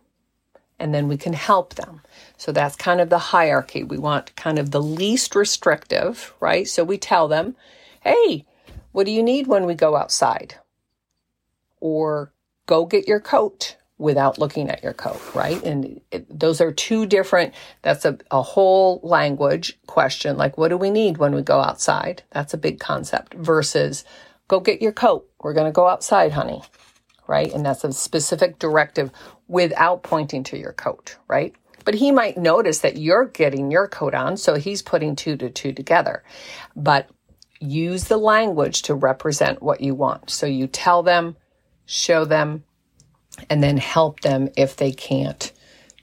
[0.78, 2.02] and then we can help them.
[2.36, 3.82] So that's kind of the hierarchy.
[3.82, 6.68] We want kind of the least restrictive, right?
[6.68, 7.56] So we tell them,
[8.02, 8.44] hey,
[8.92, 10.56] what do you need when we go outside?
[11.80, 12.32] Or
[12.66, 15.62] go get your coat without looking at your coat, right?
[15.64, 20.36] And it, those are two different, that's a, a whole language question.
[20.36, 22.22] Like, what do we need when we go outside?
[22.30, 24.04] That's a big concept versus
[24.46, 25.28] go get your coat.
[25.40, 26.62] We're going to go outside, honey,
[27.26, 27.52] right?
[27.52, 29.10] And that's a specific directive
[29.48, 31.56] without pointing to your coat, right?
[31.84, 35.50] But he might notice that you're getting your coat on, so he's putting two to
[35.50, 36.22] two together.
[36.76, 37.08] But
[37.60, 40.30] use the language to represent what you want.
[40.30, 41.36] So you tell them,
[41.88, 42.64] show them,
[43.48, 45.52] and then help them if they can't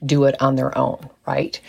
[0.04, 1.60] do it on their own, right?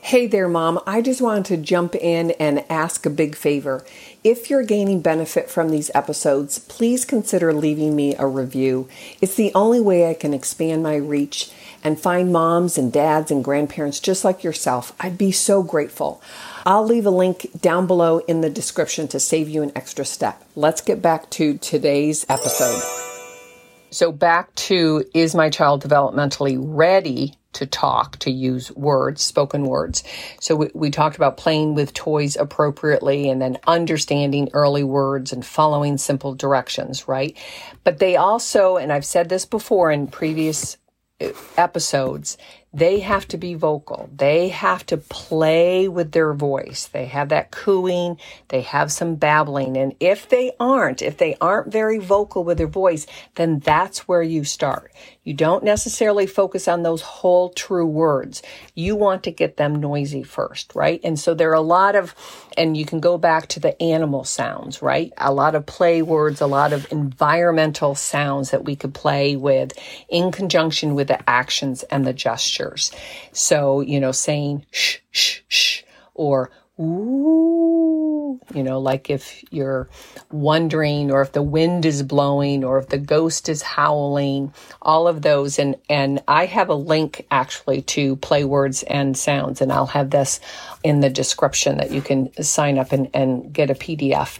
[0.00, 0.80] Hey there, Mom.
[0.86, 3.84] I just wanted to jump in and ask a big favor.
[4.24, 8.88] If you're gaining benefit from these episodes, please consider leaving me a review.
[9.20, 11.50] It's the only way I can expand my reach
[11.82, 14.92] and find moms and dads and grandparents just like yourself.
[15.00, 16.22] I'd be so grateful.
[16.64, 20.40] I'll leave a link down below in the description to save you an extra step.
[20.54, 22.80] Let's get back to today's episode.
[23.90, 30.04] So, back to is my child developmentally ready to talk, to use words, spoken words?
[30.40, 35.44] So, we, we talked about playing with toys appropriately and then understanding early words and
[35.44, 37.36] following simple directions, right?
[37.84, 40.76] But they also, and I've said this before in previous
[41.20, 42.36] uh, episodes,
[42.74, 44.08] they have to be vocal.
[44.16, 46.86] They have to play with their voice.
[46.86, 48.18] They have that cooing.
[48.48, 49.76] They have some babbling.
[49.76, 54.22] And if they aren't, if they aren't very vocal with their voice, then that's where
[54.22, 54.90] you start.
[55.24, 58.42] You don't necessarily focus on those whole true words.
[58.74, 61.00] You want to get them noisy first, right?
[61.04, 62.14] And so there are a lot of,
[62.58, 65.12] and you can go back to the animal sounds, right?
[65.18, 69.72] A lot of play words, a lot of environmental sounds that we could play with
[70.08, 72.90] in conjunction with the actions and the gestures.
[73.30, 75.82] So, you know, saying shh, shh, shh,
[76.14, 76.50] or
[76.80, 79.88] ooh, you know, like if you're
[80.30, 85.22] wondering or if the wind is blowing or if the ghost is howling, all of
[85.22, 85.58] those.
[85.58, 90.10] And, and I have a link actually to play words and sounds, and I'll have
[90.10, 90.40] this
[90.82, 94.38] in the description that you can sign up and, and get a PDF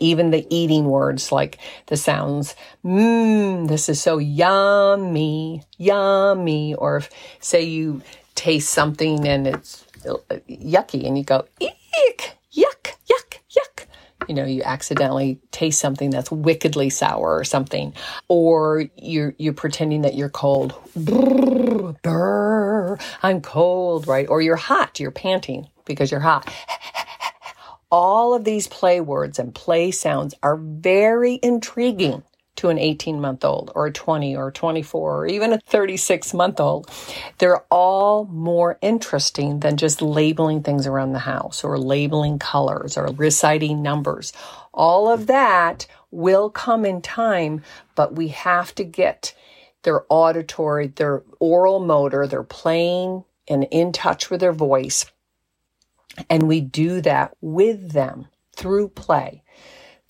[0.00, 6.74] even the eating words like the sounds, mmm, this is so yummy, yummy.
[6.74, 8.02] Or if, say, you
[8.34, 13.86] taste something and it's yucky and you go, eek, yuck, yuck, yuck.
[14.28, 17.92] You know, you accidentally taste something that's wickedly sour or something,
[18.28, 20.74] or you're you're pretending that you're cold.
[23.22, 24.28] I'm cold, right?
[24.28, 24.98] Or you're hot.
[25.00, 26.50] You're panting because you're hot
[27.94, 32.24] all of these play words and play sounds are very intriguing
[32.56, 36.60] to an 18 month old or a 20 or 24 or even a 36 month
[36.60, 36.90] old.
[37.38, 43.06] They're all more interesting than just labeling things around the house or labeling colors or
[43.16, 44.32] reciting numbers.
[44.74, 47.62] All of that will come in time,
[47.96, 49.34] but we have to get
[49.84, 55.04] their auditory, their oral motor, their playing and in touch with their voice
[56.30, 59.42] and we do that with them through play,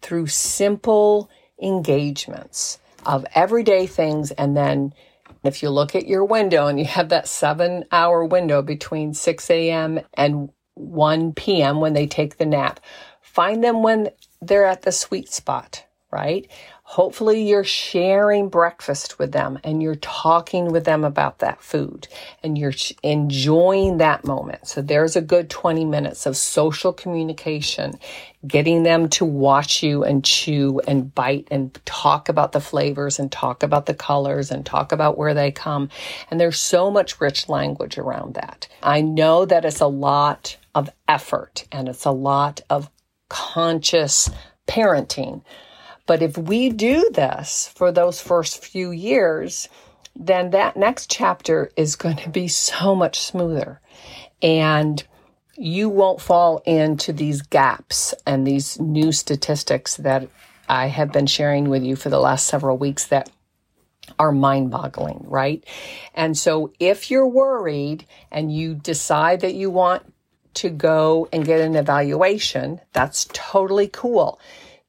[0.03, 1.31] through simple
[1.61, 4.31] engagements of everyday things.
[4.33, 4.95] And then
[5.43, 9.51] if you look at your window and you have that seven hour window between 6
[9.51, 10.01] a.m.
[10.15, 11.81] and 1 p.m.
[11.81, 12.81] when they take the nap,
[13.21, 16.51] find them when they're at the sweet spot, right?
[16.87, 22.07] Hopefully, you're sharing breakfast with them and you're talking with them about that food
[22.43, 24.69] and you're enjoying that moment.
[24.69, 27.99] So, there's a good 20 minutes of social communication,
[28.47, 33.33] getting them to watch you and chew and bite and talk about the flavors and
[33.33, 35.89] talk about the colors and talk about where they come.
[36.31, 38.69] And there's so much rich language around that.
[38.83, 42.91] I know that it's a lot of effort and it's a lot of
[43.31, 44.29] conscious
[44.69, 45.43] parenting
[46.07, 49.69] but if we do this for those first few years,
[50.15, 53.81] then that next chapter is going to be so much smoother.
[54.43, 55.03] And
[55.57, 60.29] you won't fall into these gaps and these new statistics that
[60.69, 63.31] I have been sharing with you for the last several weeks that
[64.19, 65.65] are mind boggling, right?
[66.15, 70.03] And so if you're worried and you decide that you want
[70.55, 74.39] to go and get an evaluation, that's totally cool.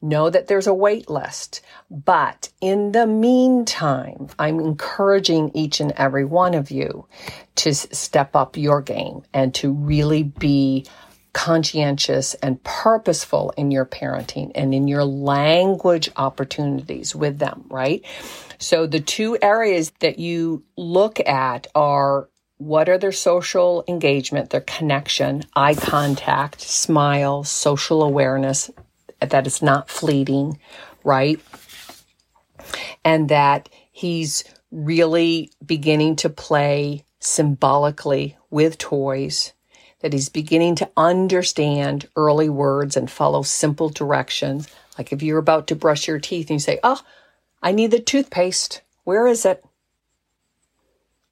[0.05, 1.61] Know that there's a wait list.
[1.89, 7.07] But in the meantime, I'm encouraging each and every one of you
[7.55, 10.85] to step up your game and to really be
[11.33, 18.05] conscientious and purposeful in your parenting and in your language opportunities with them, right?
[18.59, 24.61] So the two areas that you look at are what are their social engagement, their
[24.61, 28.71] connection, eye contact, smile, social awareness,
[29.19, 30.59] that it's not fleeting,
[31.03, 31.39] right?
[33.03, 39.53] And that he's really beginning to play symbolically with toys,
[40.01, 44.67] that he's beginning to understand early words and follow simple directions.
[44.97, 47.01] Like if you're about to brush your teeth and you say, Oh,
[47.61, 48.81] I need the toothpaste.
[49.03, 49.63] Where is it?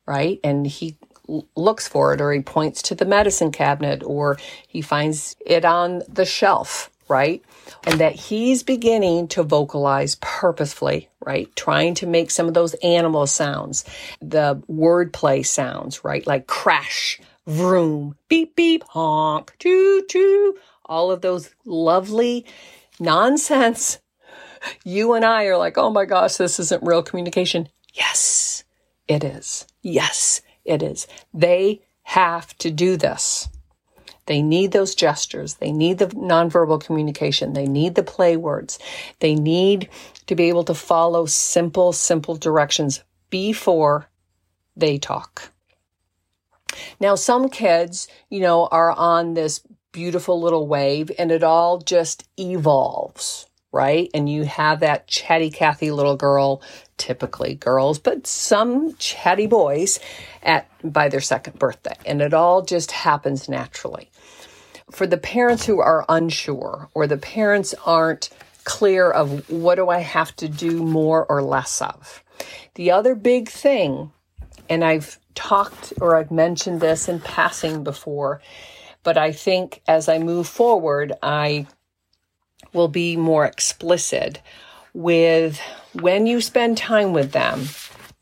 [0.05, 0.39] Right?
[0.43, 0.97] And he
[1.55, 6.01] looks for it or he points to the medicine cabinet or he finds it on
[6.09, 7.43] the shelf right?
[7.85, 11.53] And that he's beginning to vocalize purposefully, right?
[11.55, 13.85] Trying to make some of those animal sounds,
[14.21, 16.25] the wordplay sounds, right?
[16.25, 20.57] Like crash, vroom, beep, beep, honk, choo, choo.
[20.85, 22.45] All of those lovely
[22.99, 23.99] nonsense.
[24.83, 27.69] You and I are like, oh my gosh, this isn't real communication.
[27.93, 28.63] Yes,
[29.07, 29.67] it is.
[29.81, 31.07] Yes, it is.
[31.33, 33.49] They have to do this.
[34.25, 35.55] They need those gestures.
[35.55, 37.53] They need the nonverbal communication.
[37.53, 38.79] They need the play words.
[39.19, 39.89] They need
[40.27, 44.07] to be able to follow simple, simple directions before
[44.75, 45.51] they talk.
[46.99, 49.61] Now, some kids, you know, are on this
[49.91, 54.09] beautiful little wave and it all just evolves, right?
[54.13, 56.61] And you have that chatty Cathy little girl,
[56.97, 59.99] typically girls, but some chatty boys
[60.43, 61.95] at by their second birthday.
[62.05, 64.09] And it all just happens naturally.
[64.91, 68.29] For the parents who are unsure or the parents aren't
[68.63, 72.23] clear of what do I have to do more or less of.
[72.75, 74.11] The other big thing,
[74.69, 78.41] and I've talked or I've mentioned this in passing before,
[79.01, 81.67] but I think as I move forward, I
[82.73, 84.41] will be more explicit
[84.93, 85.59] with
[85.93, 87.67] when you spend time with them,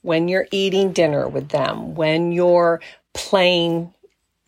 [0.02, 2.82] when you're eating dinner with them, when you're
[3.14, 3.94] playing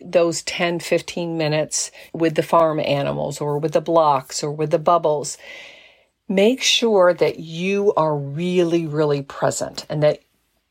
[0.04, 4.80] those 10, 15 minutes with the farm animals or with the blocks or with the
[4.80, 5.38] bubbles,
[6.28, 10.20] make sure that you are really, really present and that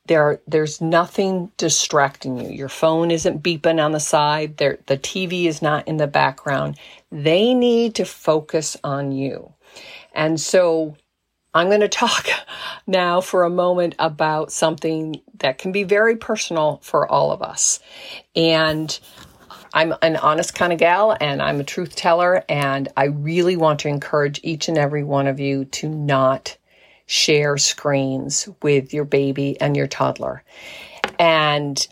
[0.06, 2.48] there there's nothing distracting you.
[2.48, 4.56] Your phone isn't beeping on the side.
[4.56, 6.78] There, the TV is not in the background.
[7.10, 9.54] They need to focus on you.
[10.14, 10.96] And so
[11.54, 12.26] I'm going to talk
[12.86, 17.78] now for a moment about something that can be very personal for all of us.
[18.34, 18.98] And
[19.74, 22.44] I'm an honest kind of gal and I'm a truth teller.
[22.48, 26.56] And I really want to encourage each and every one of you to not
[27.06, 30.42] share screens with your baby and your toddler.
[31.18, 31.86] And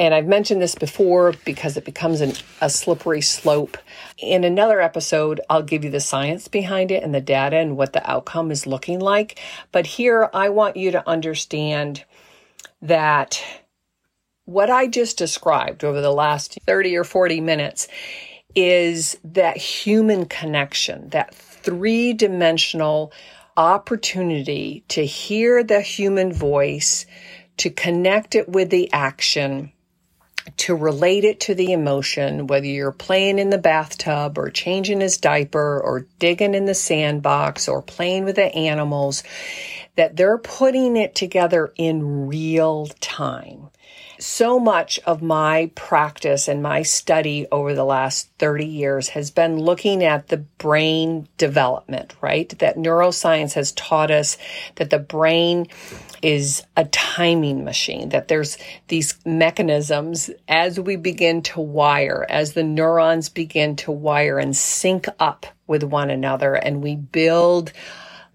[0.00, 3.76] and I've mentioned this before because it becomes an, a slippery slope.
[4.16, 7.92] In another episode, I'll give you the science behind it and the data and what
[7.92, 9.40] the outcome is looking like.
[9.72, 12.04] But here, I want you to understand
[12.80, 13.42] that
[14.44, 17.88] what I just described over the last 30 or 40 minutes
[18.54, 23.12] is that human connection, that three dimensional
[23.58, 27.04] opportunity to hear the human voice,
[27.58, 29.72] to connect it with the action,
[30.58, 35.18] to relate it to the emotion, whether you're playing in the bathtub or changing his
[35.18, 39.24] diaper or digging in the sandbox or playing with the animals,
[39.96, 43.68] that they're putting it together in real time
[44.18, 49.58] so much of my practice and my study over the last 30 years has been
[49.58, 52.48] looking at the brain development, right?
[52.58, 54.36] That neuroscience has taught us
[54.76, 55.66] that the brain
[56.22, 58.58] is a timing machine, that there's
[58.88, 65.06] these mechanisms as we begin to wire, as the neurons begin to wire and sync
[65.20, 67.72] up with one another, and we build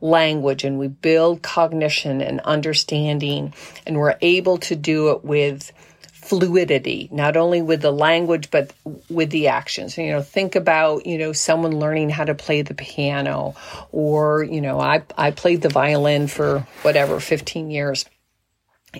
[0.03, 3.53] language and we build cognition and understanding
[3.87, 5.71] and we're able to do it with
[6.11, 8.73] fluidity, not only with the language, but
[9.09, 9.97] with the actions.
[9.97, 13.55] You know, think about, you know, someone learning how to play the piano
[13.91, 18.05] or, you know, I, I played the violin for whatever, 15 years.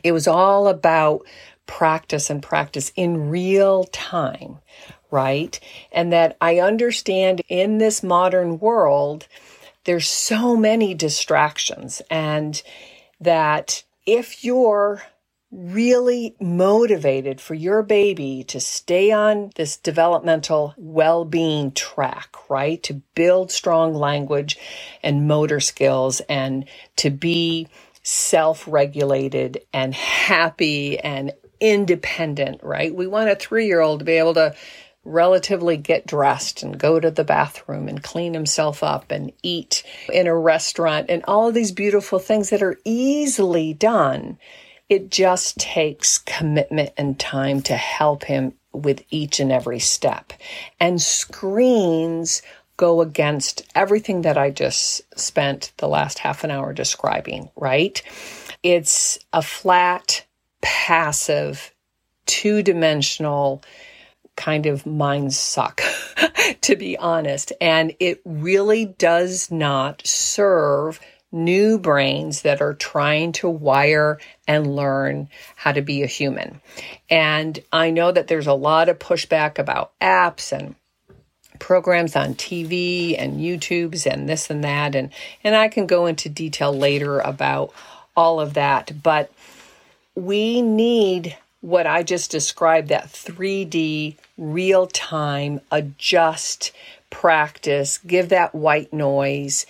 [0.04, 1.26] It was all about
[1.66, 4.60] practice and practice in real time,
[5.12, 5.58] right?
[5.92, 9.28] And that I understand in this modern world,
[9.86, 12.62] there's so many distractions and
[13.20, 15.02] that if you're
[15.52, 22.82] really motivated for your baby to stay on this developmental well-being track, right?
[22.84, 24.58] To build strong language
[25.04, 26.66] and motor skills and
[26.96, 27.68] to be
[28.02, 32.94] self-regulated and happy and independent, right?
[32.94, 34.56] We want a 3-year-old to be able to
[35.06, 40.28] relatively get dressed and go to the bathroom and clean himself up and eat in
[40.28, 44.38] a restaurant and all of these beautiful things that are easily done.
[44.90, 50.34] It just takes commitment and time to help him with each and every step.
[50.80, 52.42] And screens
[52.78, 58.02] go against everything that I just spent the last half an hour describing, right?
[58.64, 60.26] It's a flat,
[60.62, 61.74] passive,
[62.26, 63.62] two dimensional,
[64.36, 65.82] kind of mind suck,
[66.62, 67.54] to be honest.
[67.62, 71.00] And it really does not serve
[71.32, 76.62] new brains that are trying to wire and learn how to be a human.
[77.10, 80.76] And I know that there's a lot of pushback about apps and
[81.60, 85.12] programs on TV and YouTubes and this and that and
[85.44, 87.74] and I can go into detail later about
[88.16, 89.32] all of that, but
[90.16, 96.74] we need what I just described that 3D real time adjust
[97.10, 99.66] practice, give that white noise.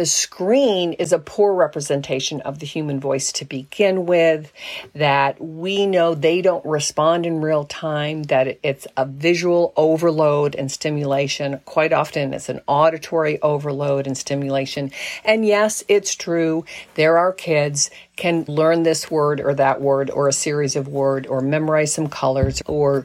[0.00, 4.50] The screen is a poor representation of the human voice to begin with,
[4.94, 10.72] that we know they don't respond in real time, that it's a visual overload and
[10.72, 11.60] stimulation.
[11.66, 14.90] Quite often it's an auditory overload and stimulation.
[15.22, 16.64] And yes, it's true.
[16.94, 21.26] There are kids can learn this word or that word or a series of word
[21.26, 23.04] or memorize some colors or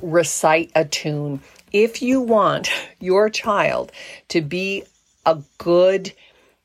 [0.00, 1.42] recite a tune.
[1.74, 2.70] If you want
[3.00, 3.92] your child
[4.28, 4.84] to be
[5.24, 6.12] a good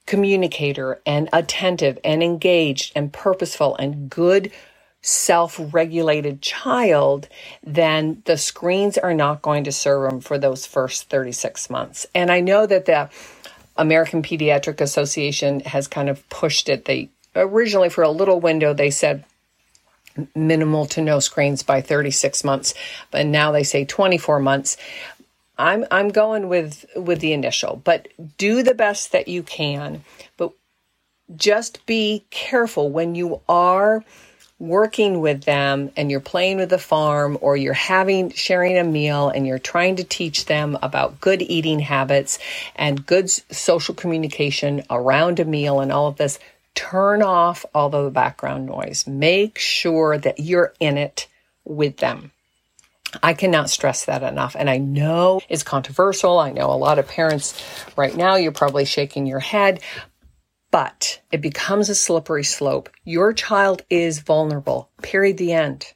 [0.05, 4.51] communicator and attentive and engaged and purposeful and good
[5.01, 7.27] self regulated child,
[7.63, 12.05] then the screens are not going to serve them for those first 36 months.
[12.15, 13.09] And I know that the
[13.77, 16.85] American Pediatric Association has kind of pushed it.
[16.85, 19.23] They originally, for a little window, they said
[20.35, 22.73] minimal to no screens by 36 months,
[23.11, 24.77] but now they say 24 months.
[25.57, 30.03] I'm I'm going with with the initial, but do the best that you can.
[30.37, 30.51] But
[31.35, 34.03] just be careful when you are
[34.59, 39.29] working with them and you're playing with the farm or you're having sharing a meal
[39.29, 42.39] and you're trying to teach them about good eating habits
[42.75, 46.39] and good social communication around a meal and all of this
[46.73, 51.27] turn off all of the background noise make sure that you're in it
[51.63, 52.31] with them
[53.21, 54.55] I cannot stress that enough.
[54.57, 56.39] And I know it's controversial.
[56.39, 57.61] I know a lot of parents
[57.95, 59.81] right now, you're probably shaking your head,
[60.71, 62.89] but it becomes a slippery slope.
[63.03, 65.93] Your child is vulnerable, period, the end.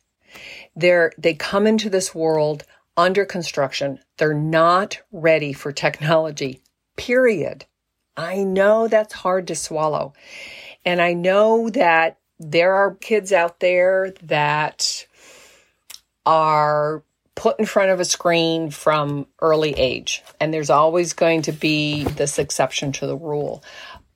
[0.76, 2.64] They're, they come into this world
[2.96, 4.00] under construction.
[4.18, 6.62] They're not ready for technology,
[6.98, 7.66] period.
[8.16, 10.14] I know that's hard to swallow.
[10.86, 15.06] And I know that there are kids out there that
[16.26, 17.04] are
[17.42, 20.22] put in front of a screen from early age.
[20.40, 23.64] And there's always going to be this exception to the rule.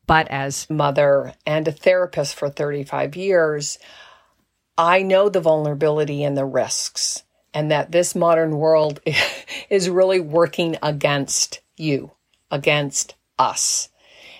[0.05, 3.79] But as mother and a therapist for 35 years,
[4.77, 8.99] I know the vulnerability and the risks, and that this modern world
[9.71, 12.11] is really working against you,
[12.51, 13.89] against us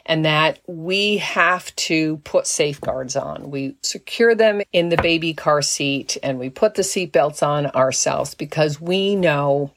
[0.05, 3.49] and that we have to put safeguards on.
[3.49, 8.35] We secure them in the baby car seat and we put the seatbelts on ourselves
[8.35, 9.71] because we know.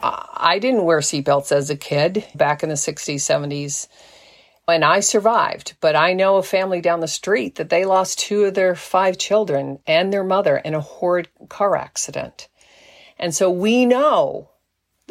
[0.00, 3.86] Uh, I didn't wear seatbelts as a kid back in the 60s, 70s,
[4.66, 5.74] and I survived.
[5.80, 9.18] But I know a family down the street that they lost two of their five
[9.18, 12.48] children and their mother in a horrid car accident.
[13.18, 14.48] And so we know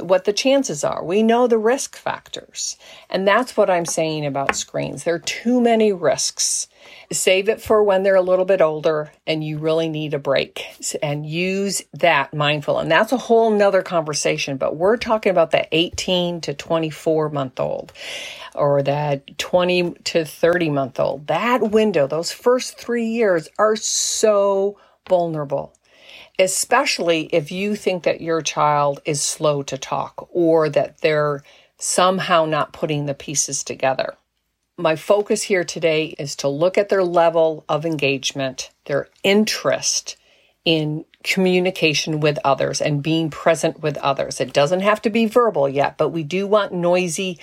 [0.01, 1.03] what the chances are.
[1.03, 2.77] We know the risk factors.
[3.09, 5.03] And that's what I'm saying about screens.
[5.03, 6.67] There are too many risks.
[7.11, 10.65] Save it for when they're a little bit older and you really need a break
[11.03, 12.79] and use that mindful.
[12.79, 17.59] And that's a whole nother conversation, but we're talking about the 18 to 24 month
[17.59, 17.93] old
[18.55, 21.27] or that 20 to 30 month old.
[21.27, 24.77] That window, those first three years are so
[25.07, 25.73] vulnerable
[26.41, 31.43] especially if you think that your child is slow to talk or that they're
[31.77, 34.15] somehow not putting the pieces together.
[34.77, 40.17] My focus here today is to look at their level of engagement, their interest
[40.65, 44.41] in communication with others and being present with others.
[44.41, 47.37] It doesn't have to be verbal yet, but we do want noisy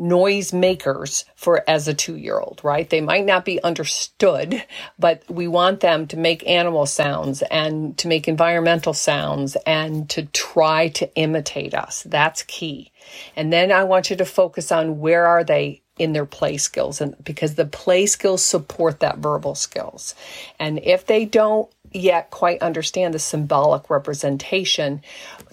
[0.00, 2.88] noise makers for as a two year old, right?
[2.88, 4.64] They might not be understood,
[4.98, 10.24] but we want them to make animal sounds and to make environmental sounds and to
[10.26, 12.02] try to imitate us.
[12.04, 12.90] That's key.
[13.36, 17.00] And then I want you to focus on where are they in their play skills
[17.02, 20.14] and because the play skills support that verbal skills.
[20.58, 25.02] And if they don't yet quite understand the symbolic representation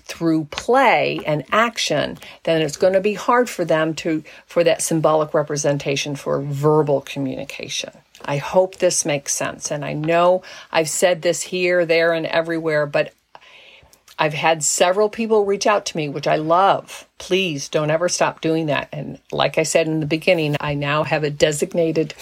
[0.08, 4.82] through play and action, then it's going to be hard for them to, for that
[4.82, 7.92] symbolic representation for verbal communication.
[8.26, 9.72] I hope this makes sense.
[9.72, 13.14] And I know I've said this here, there, and everywhere, but
[14.20, 17.08] I've had several people reach out to me, which I love.
[17.20, 18.90] Please don't ever stop doing that.
[18.92, 22.16] And like I said in the beginning, I now have a designated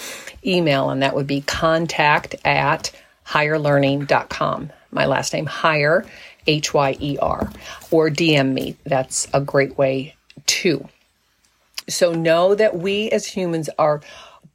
[0.44, 2.92] email, and that would be contact at
[3.26, 4.72] hyerlearning.com.
[4.90, 6.04] My last name, Hyer,
[6.46, 7.50] H Y E R,
[7.90, 8.76] or DM me.
[8.84, 10.14] That's a great way
[10.46, 10.88] too.
[11.88, 14.00] So know that we as humans are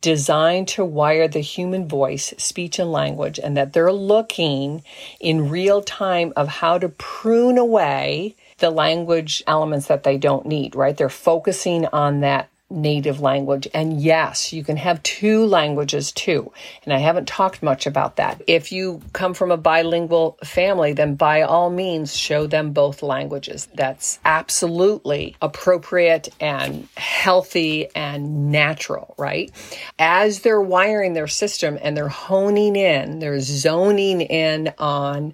[0.02, 4.84] designed to wire the human voice, speech, and language, and that they're looking
[5.20, 10.76] in real time of how to prune away the language elements that they don't need,
[10.76, 10.98] right?
[10.98, 13.68] They're focusing on that native language.
[13.74, 16.52] And yes, you can have two languages too.
[16.84, 18.42] And I haven't talked much about that.
[18.48, 23.68] If you come from a bilingual family, then by all means show them both languages.
[23.76, 29.52] That's absolutely appropriate and healthy and natural, right?
[30.00, 35.34] As they're wiring their system and they're honing in, they're zoning in on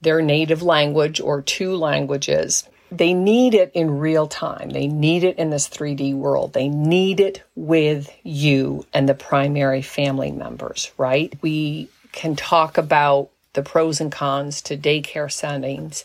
[0.00, 4.70] their native language or two languages they need it in real time.
[4.70, 6.52] They need it in this 3D world.
[6.52, 11.32] They need it with you and the primary family members, right?
[11.42, 16.04] We can talk about the pros and cons to daycare settings.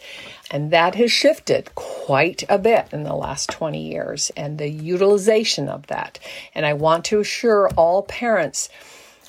[0.49, 5.69] And that has shifted quite a bit in the last 20 years and the utilization
[5.69, 6.19] of that.
[6.55, 8.69] And I want to assure all parents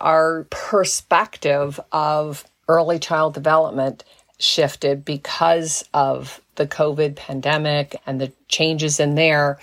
[0.00, 4.04] our perspective of early child development
[4.44, 9.58] shifted because of the COVID pandemic and the changes in there.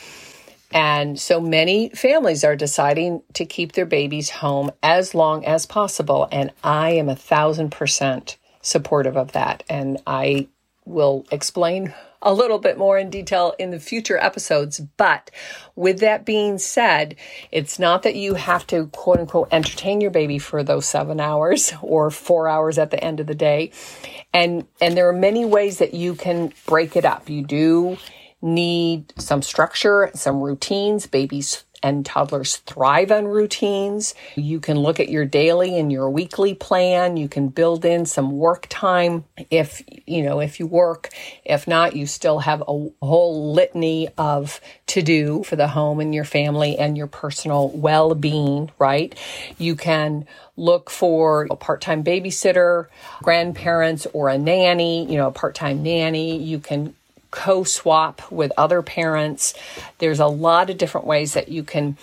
[0.74, 6.28] And so many families are deciding to keep their babies home as long as possible.
[6.32, 9.64] And I am a thousand percent supportive of that.
[9.70, 10.48] And I
[10.86, 14.80] will explain a little bit more in detail in the future episodes.
[14.98, 15.32] But
[15.76, 17.16] with that being said,
[17.52, 21.74] it's not that you have to quote unquote entertain your baby for those seven hours
[21.82, 23.72] or four hours at the end of the day.
[24.34, 27.30] And, and there are many ways that you can break it up.
[27.30, 27.98] You do
[28.42, 31.08] need some structure, some routines.
[31.08, 34.14] Babies and toddlers thrive on routines.
[34.36, 37.18] You can look at your daily and your weekly plan.
[37.18, 41.10] You can build in some work time if, you know, if you work.
[41.44, 46.14] If not, you still have a whole litany of to do for the home and
[46.14, 49.18] your family and your personal well being, right?
[49.58, 50.28] You can
[50.58, 52.88] look for a part time babysitter,
[53.24, 56.38] grandparents, or a nanny, you know, a part time nanny.
[56.38, 56.96] You can
[57.32, 59.54] co swap with other parents.
[59.98, 61.98] There's a lot of different ways that you can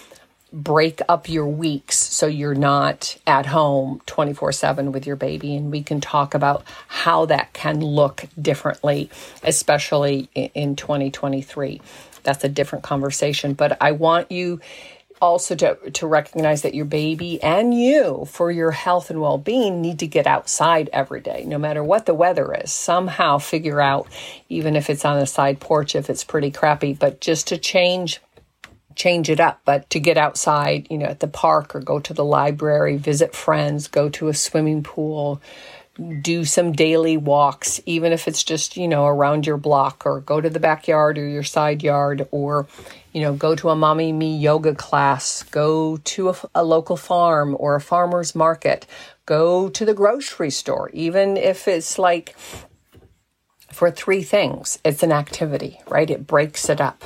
[0.50, 5.54] break up your weeks so you're not at home 24 7 with your baby.
[5.54, 9.10] And we can talk about how that can look differently,
[9.42, 11.80] especially in 2023.
[12.22, 13.54] That's a different conversation.
[13.54, 14.60] But I want you
[15.20, 19.80] also to, to recognize that your baby and you, for your health and well being,
[19.80, 22.72] need to get outside every day, no matter what the weather is.
[22.72, 24.06] Somehow figure out,
[24.48, 28.20] even if it's on a side porch, if it's pretty crappy, but just to change
[28.98, 32.12] change it up, but to get outside, you know, at the park or go to
[32.12, 35.40] the library, visit friends, go to a swimming pool,
[36.22, 40.40] do some daily walks, even if it's just, you know, around your block or go
[40.40, 42.66] to the backyard or your side yard or,
[43.18, 47.56] you know, go to a mommy me yoga class, go to a, a, local farm
[47.58, 48.86] or a farmer's market,
[49.26, 52.36] go to the grocery store, even if it's like
[53.72, 56.08] for three things, it's an activity, right?
[56.08, 57.02] It breaks it up.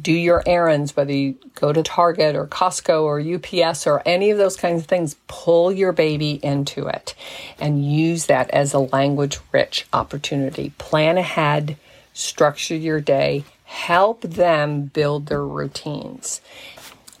[0.00, 4.38] Do your errands, whether you go to Target or Costco or UPS or any of
[4.38, 7.16] those kinds of things, pull your baby into it
[7.58, 10.72] and use that as a language rich opportunity.
[10.78, 11.76] Plan ahead,
[12.12, 16.40] structure your day, help them build their routines.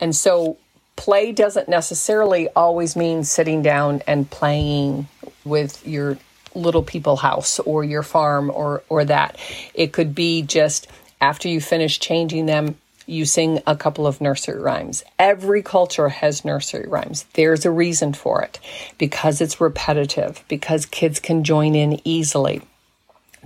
[0.00, 0.56] And so
[0.94, 5.08] play doesn't necessarily always mean sitting down and playing
[5.44, 6.16] with your
[6.54, 9.38] little people house or your farm or or that.
[9.74, 10.86] It could be just
[11.20, 12.76] after you finish changing them,
[13.06, 15.04] you sing a couple of nursery rhymes.
[15.18, 17.24] Every culture has nursery rhymes.
[17.34, 18.58] There's a reason for it
[18.98, 22.62] because it's repetitive, because kids can join in easily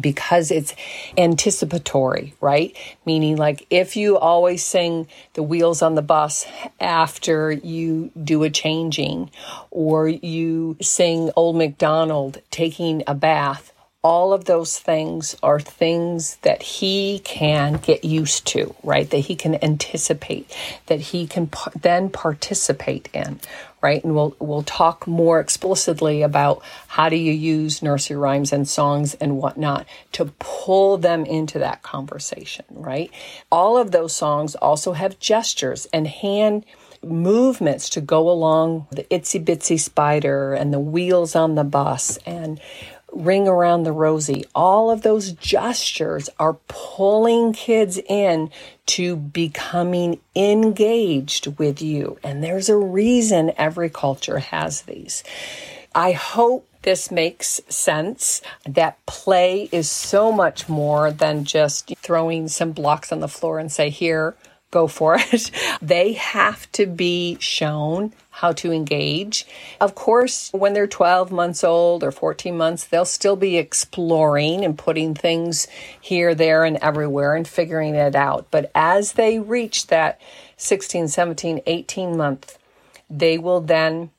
[0.01, 0.75] because it's
[1.17, 2.77] anticipatory, right?
[3.07, 6.47] Meaning, like, if you always sing the wheels on the bus
[6.81, 9.31] after you do a changing,
[9.71, 13.73] or you sing Old MacDonald taking a bath,
[14.03, 19.11] all of those things are things that he can get used to, right?
[19.11, 20.51] That he can anticipate,
[20.87, 23.41] that he can par- then participate in,
[23.83, 24.03] right?
[24.05, 29.15] And we'll we'll talk more explicitly about how do you use nursery rhymes and songs
[29.15, 33.11] and whatnot to pull them into that conversation, right?
[33.51, 36.65] All of those songs also have gestures and hand
[37.03, 42.61] movements to go along the itsy bitsy spider and the wheels on the bus and
[43.13, 44.45] ring around the rosy.
[44.55, 48.51] All of those gestures are pulling kids in
[48.87, 52.19] to becoming engaged with you.
[52.23, 55.23] And there's a reason every culture has these.
[55.95, 62.73] I hope this makes sense that play is so much more than just throwing some
[62.73, 64.35] blocks on the floor and say, here,
[64.71, 65.51] go for it.
[65.83, 69.47] they have to be shown how to engage.
[69.83, 74.79] Of course, when they're 12 months old or 14 months, they'll still be exploring and
[74.79, 75.67] putting things
[76.01, 78.47] here, there, and everywhere and figuring it out.
[78.51, 80.19] But as they reach that
[80.57, 82.59] 16, 17, 18 month,
[83.11, 84.11] they will then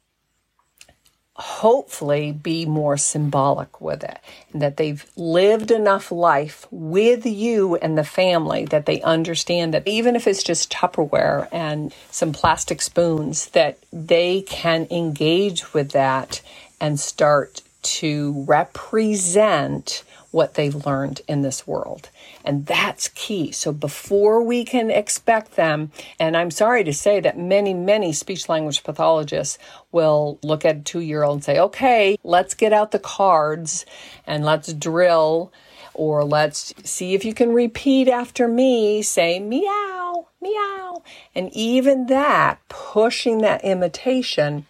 [1.36, 4.19] hopefully be more symbolic with it
[4.51, 9.88] and that they've lived enough life with you and the family that they understand that
[9.88, 16.41] even if it's just Tupperware and some plastic spoons that they can engage with that
[16.82, 22.09] and start to represent what they've learned in this world.
[22.43, 23.51] And that's key.
[23.51, 28.49] So before we can expect them, and I'm sorry to say that many, many speech
[28.49, 29.59] language pathologists
[29.91, 33.86] will look at a two year old and say, okay, let's get out the cards
[34.25, 35.51] and let's drill
[35.93, 41.03] or let's see if you can repeat after me, say meow, meow.
[41.36, 44.65] And even that, pushing that imitation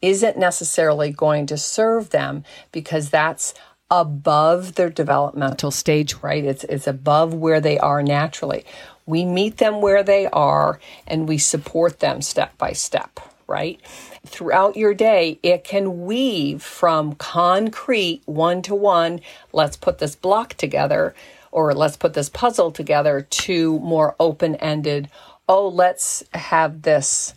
[0.00, 3.52] isn't necessarily going to serve them because that's
[3.90, 6.44] above their developmental stage, right?
[6.44, 8.64] It's, it's above where they are naturally.
[9.06, 13.80] We meet them where they are and we support them step by step, right?
[14.26, 19.20] Throughout your day, it can weave from concrete one to one,
[19.52, 21.14] let's put this block together,
[21.50, 25.08] or let's put this puzzle together, to more open ended,
[25.48, 27.32] oh, let's have this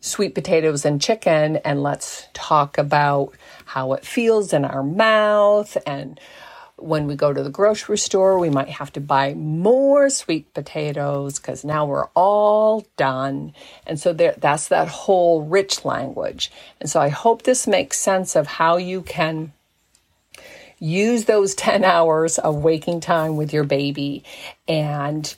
[0.00, 3.32] sweet potatoes and chicken and let's talk about
[3.66, 6.18] how it feels in our mouth and
[6.78, 11.38] when we go to the grocery store, we might have to buy more sweet potatoes
[11.38, 13.54] because now we're all done.
[13.86, 16.50] And so there, that's that whole rich language.
[16.80, 19.52] And so I hope this makes sense of how you can
[20.78, 24.22] use those 10 hours of waking time with your baby
[24.68, 25.34] and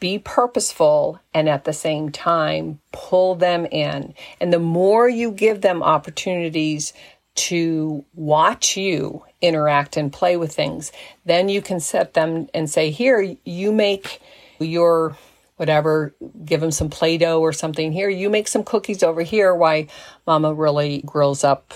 [0.00, 4.14] be purposeful and at the same time pull them in.
[4.40, 6.94] And the more you give them opportunities
[7.34, 10.92] to watch you interact and play with things,
[11.24, 14.20] then you can set them and say, Here, you make
[14.60, 15.16] your
[15.56, 16.14] whatever,
[16.44, 17.92] give them some Play Doh or something.
[17.92, 19.54] Here, you make some cookies over here.
[19.54, 19.88] Why
[20.26, 21.74] mama really grills up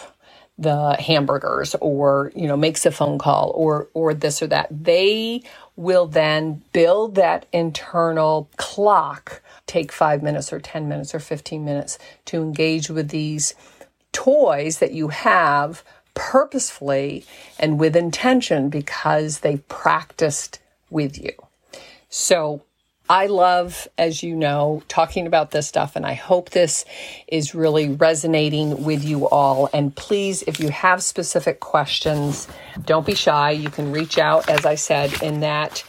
[0.58, 5.42] the hamburgers or you know makes a phone call or or this or that they
[5.76, 11.98] will then build that internal clock take 5 minutes or 10 minutes or 15 minutes
[12.26, 13.54] to engage with these
[14.12, 15.84] toys that you have
[16.14, 17.24] purposefully
[17.58, 20.58] and with intention because they practiced
[20.90, 21.32] with you
[22.08, 22.62] so
[23.10, 26.84] I love, as you know, talking about this stuff, and I hope this
[27.26, 29.70] is really resonating with you all.
[29.72, 32.46] And please, if you have specific questions,
[32.84, 33.52] don't be shy.
[33.52, 35.84] You can reach out, as I said, in that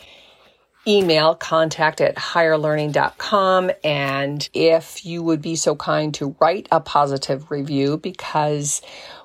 [0.88, 3.72] email contact at hyerlearning.com.
[3.84, 8.82] And if you would be so kind to write a positive review, because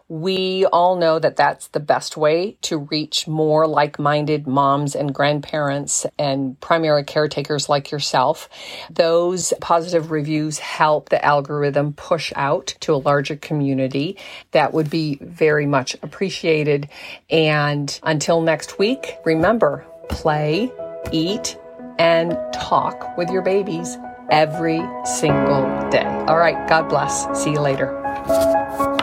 [0.09, 5.15] we all know that that's the best way to reach more like minded moms and
[5.15, 8.51] grandparents and primary caretakers like yourself.
[8.91, 14.19] Those positive reviews help the algorithm push out to a larger community.
[14.51, 16.91] That would be very much appreciated.
[17.31, 20.71] And until next week, remember play,
[21.13, 21.59] eat,
[21.99, 23.97] and talk with your babies
[24.31, 26.07] every single day.
[26.27, 27.27] All right, God bless.
[27.43, 28.94] See you later.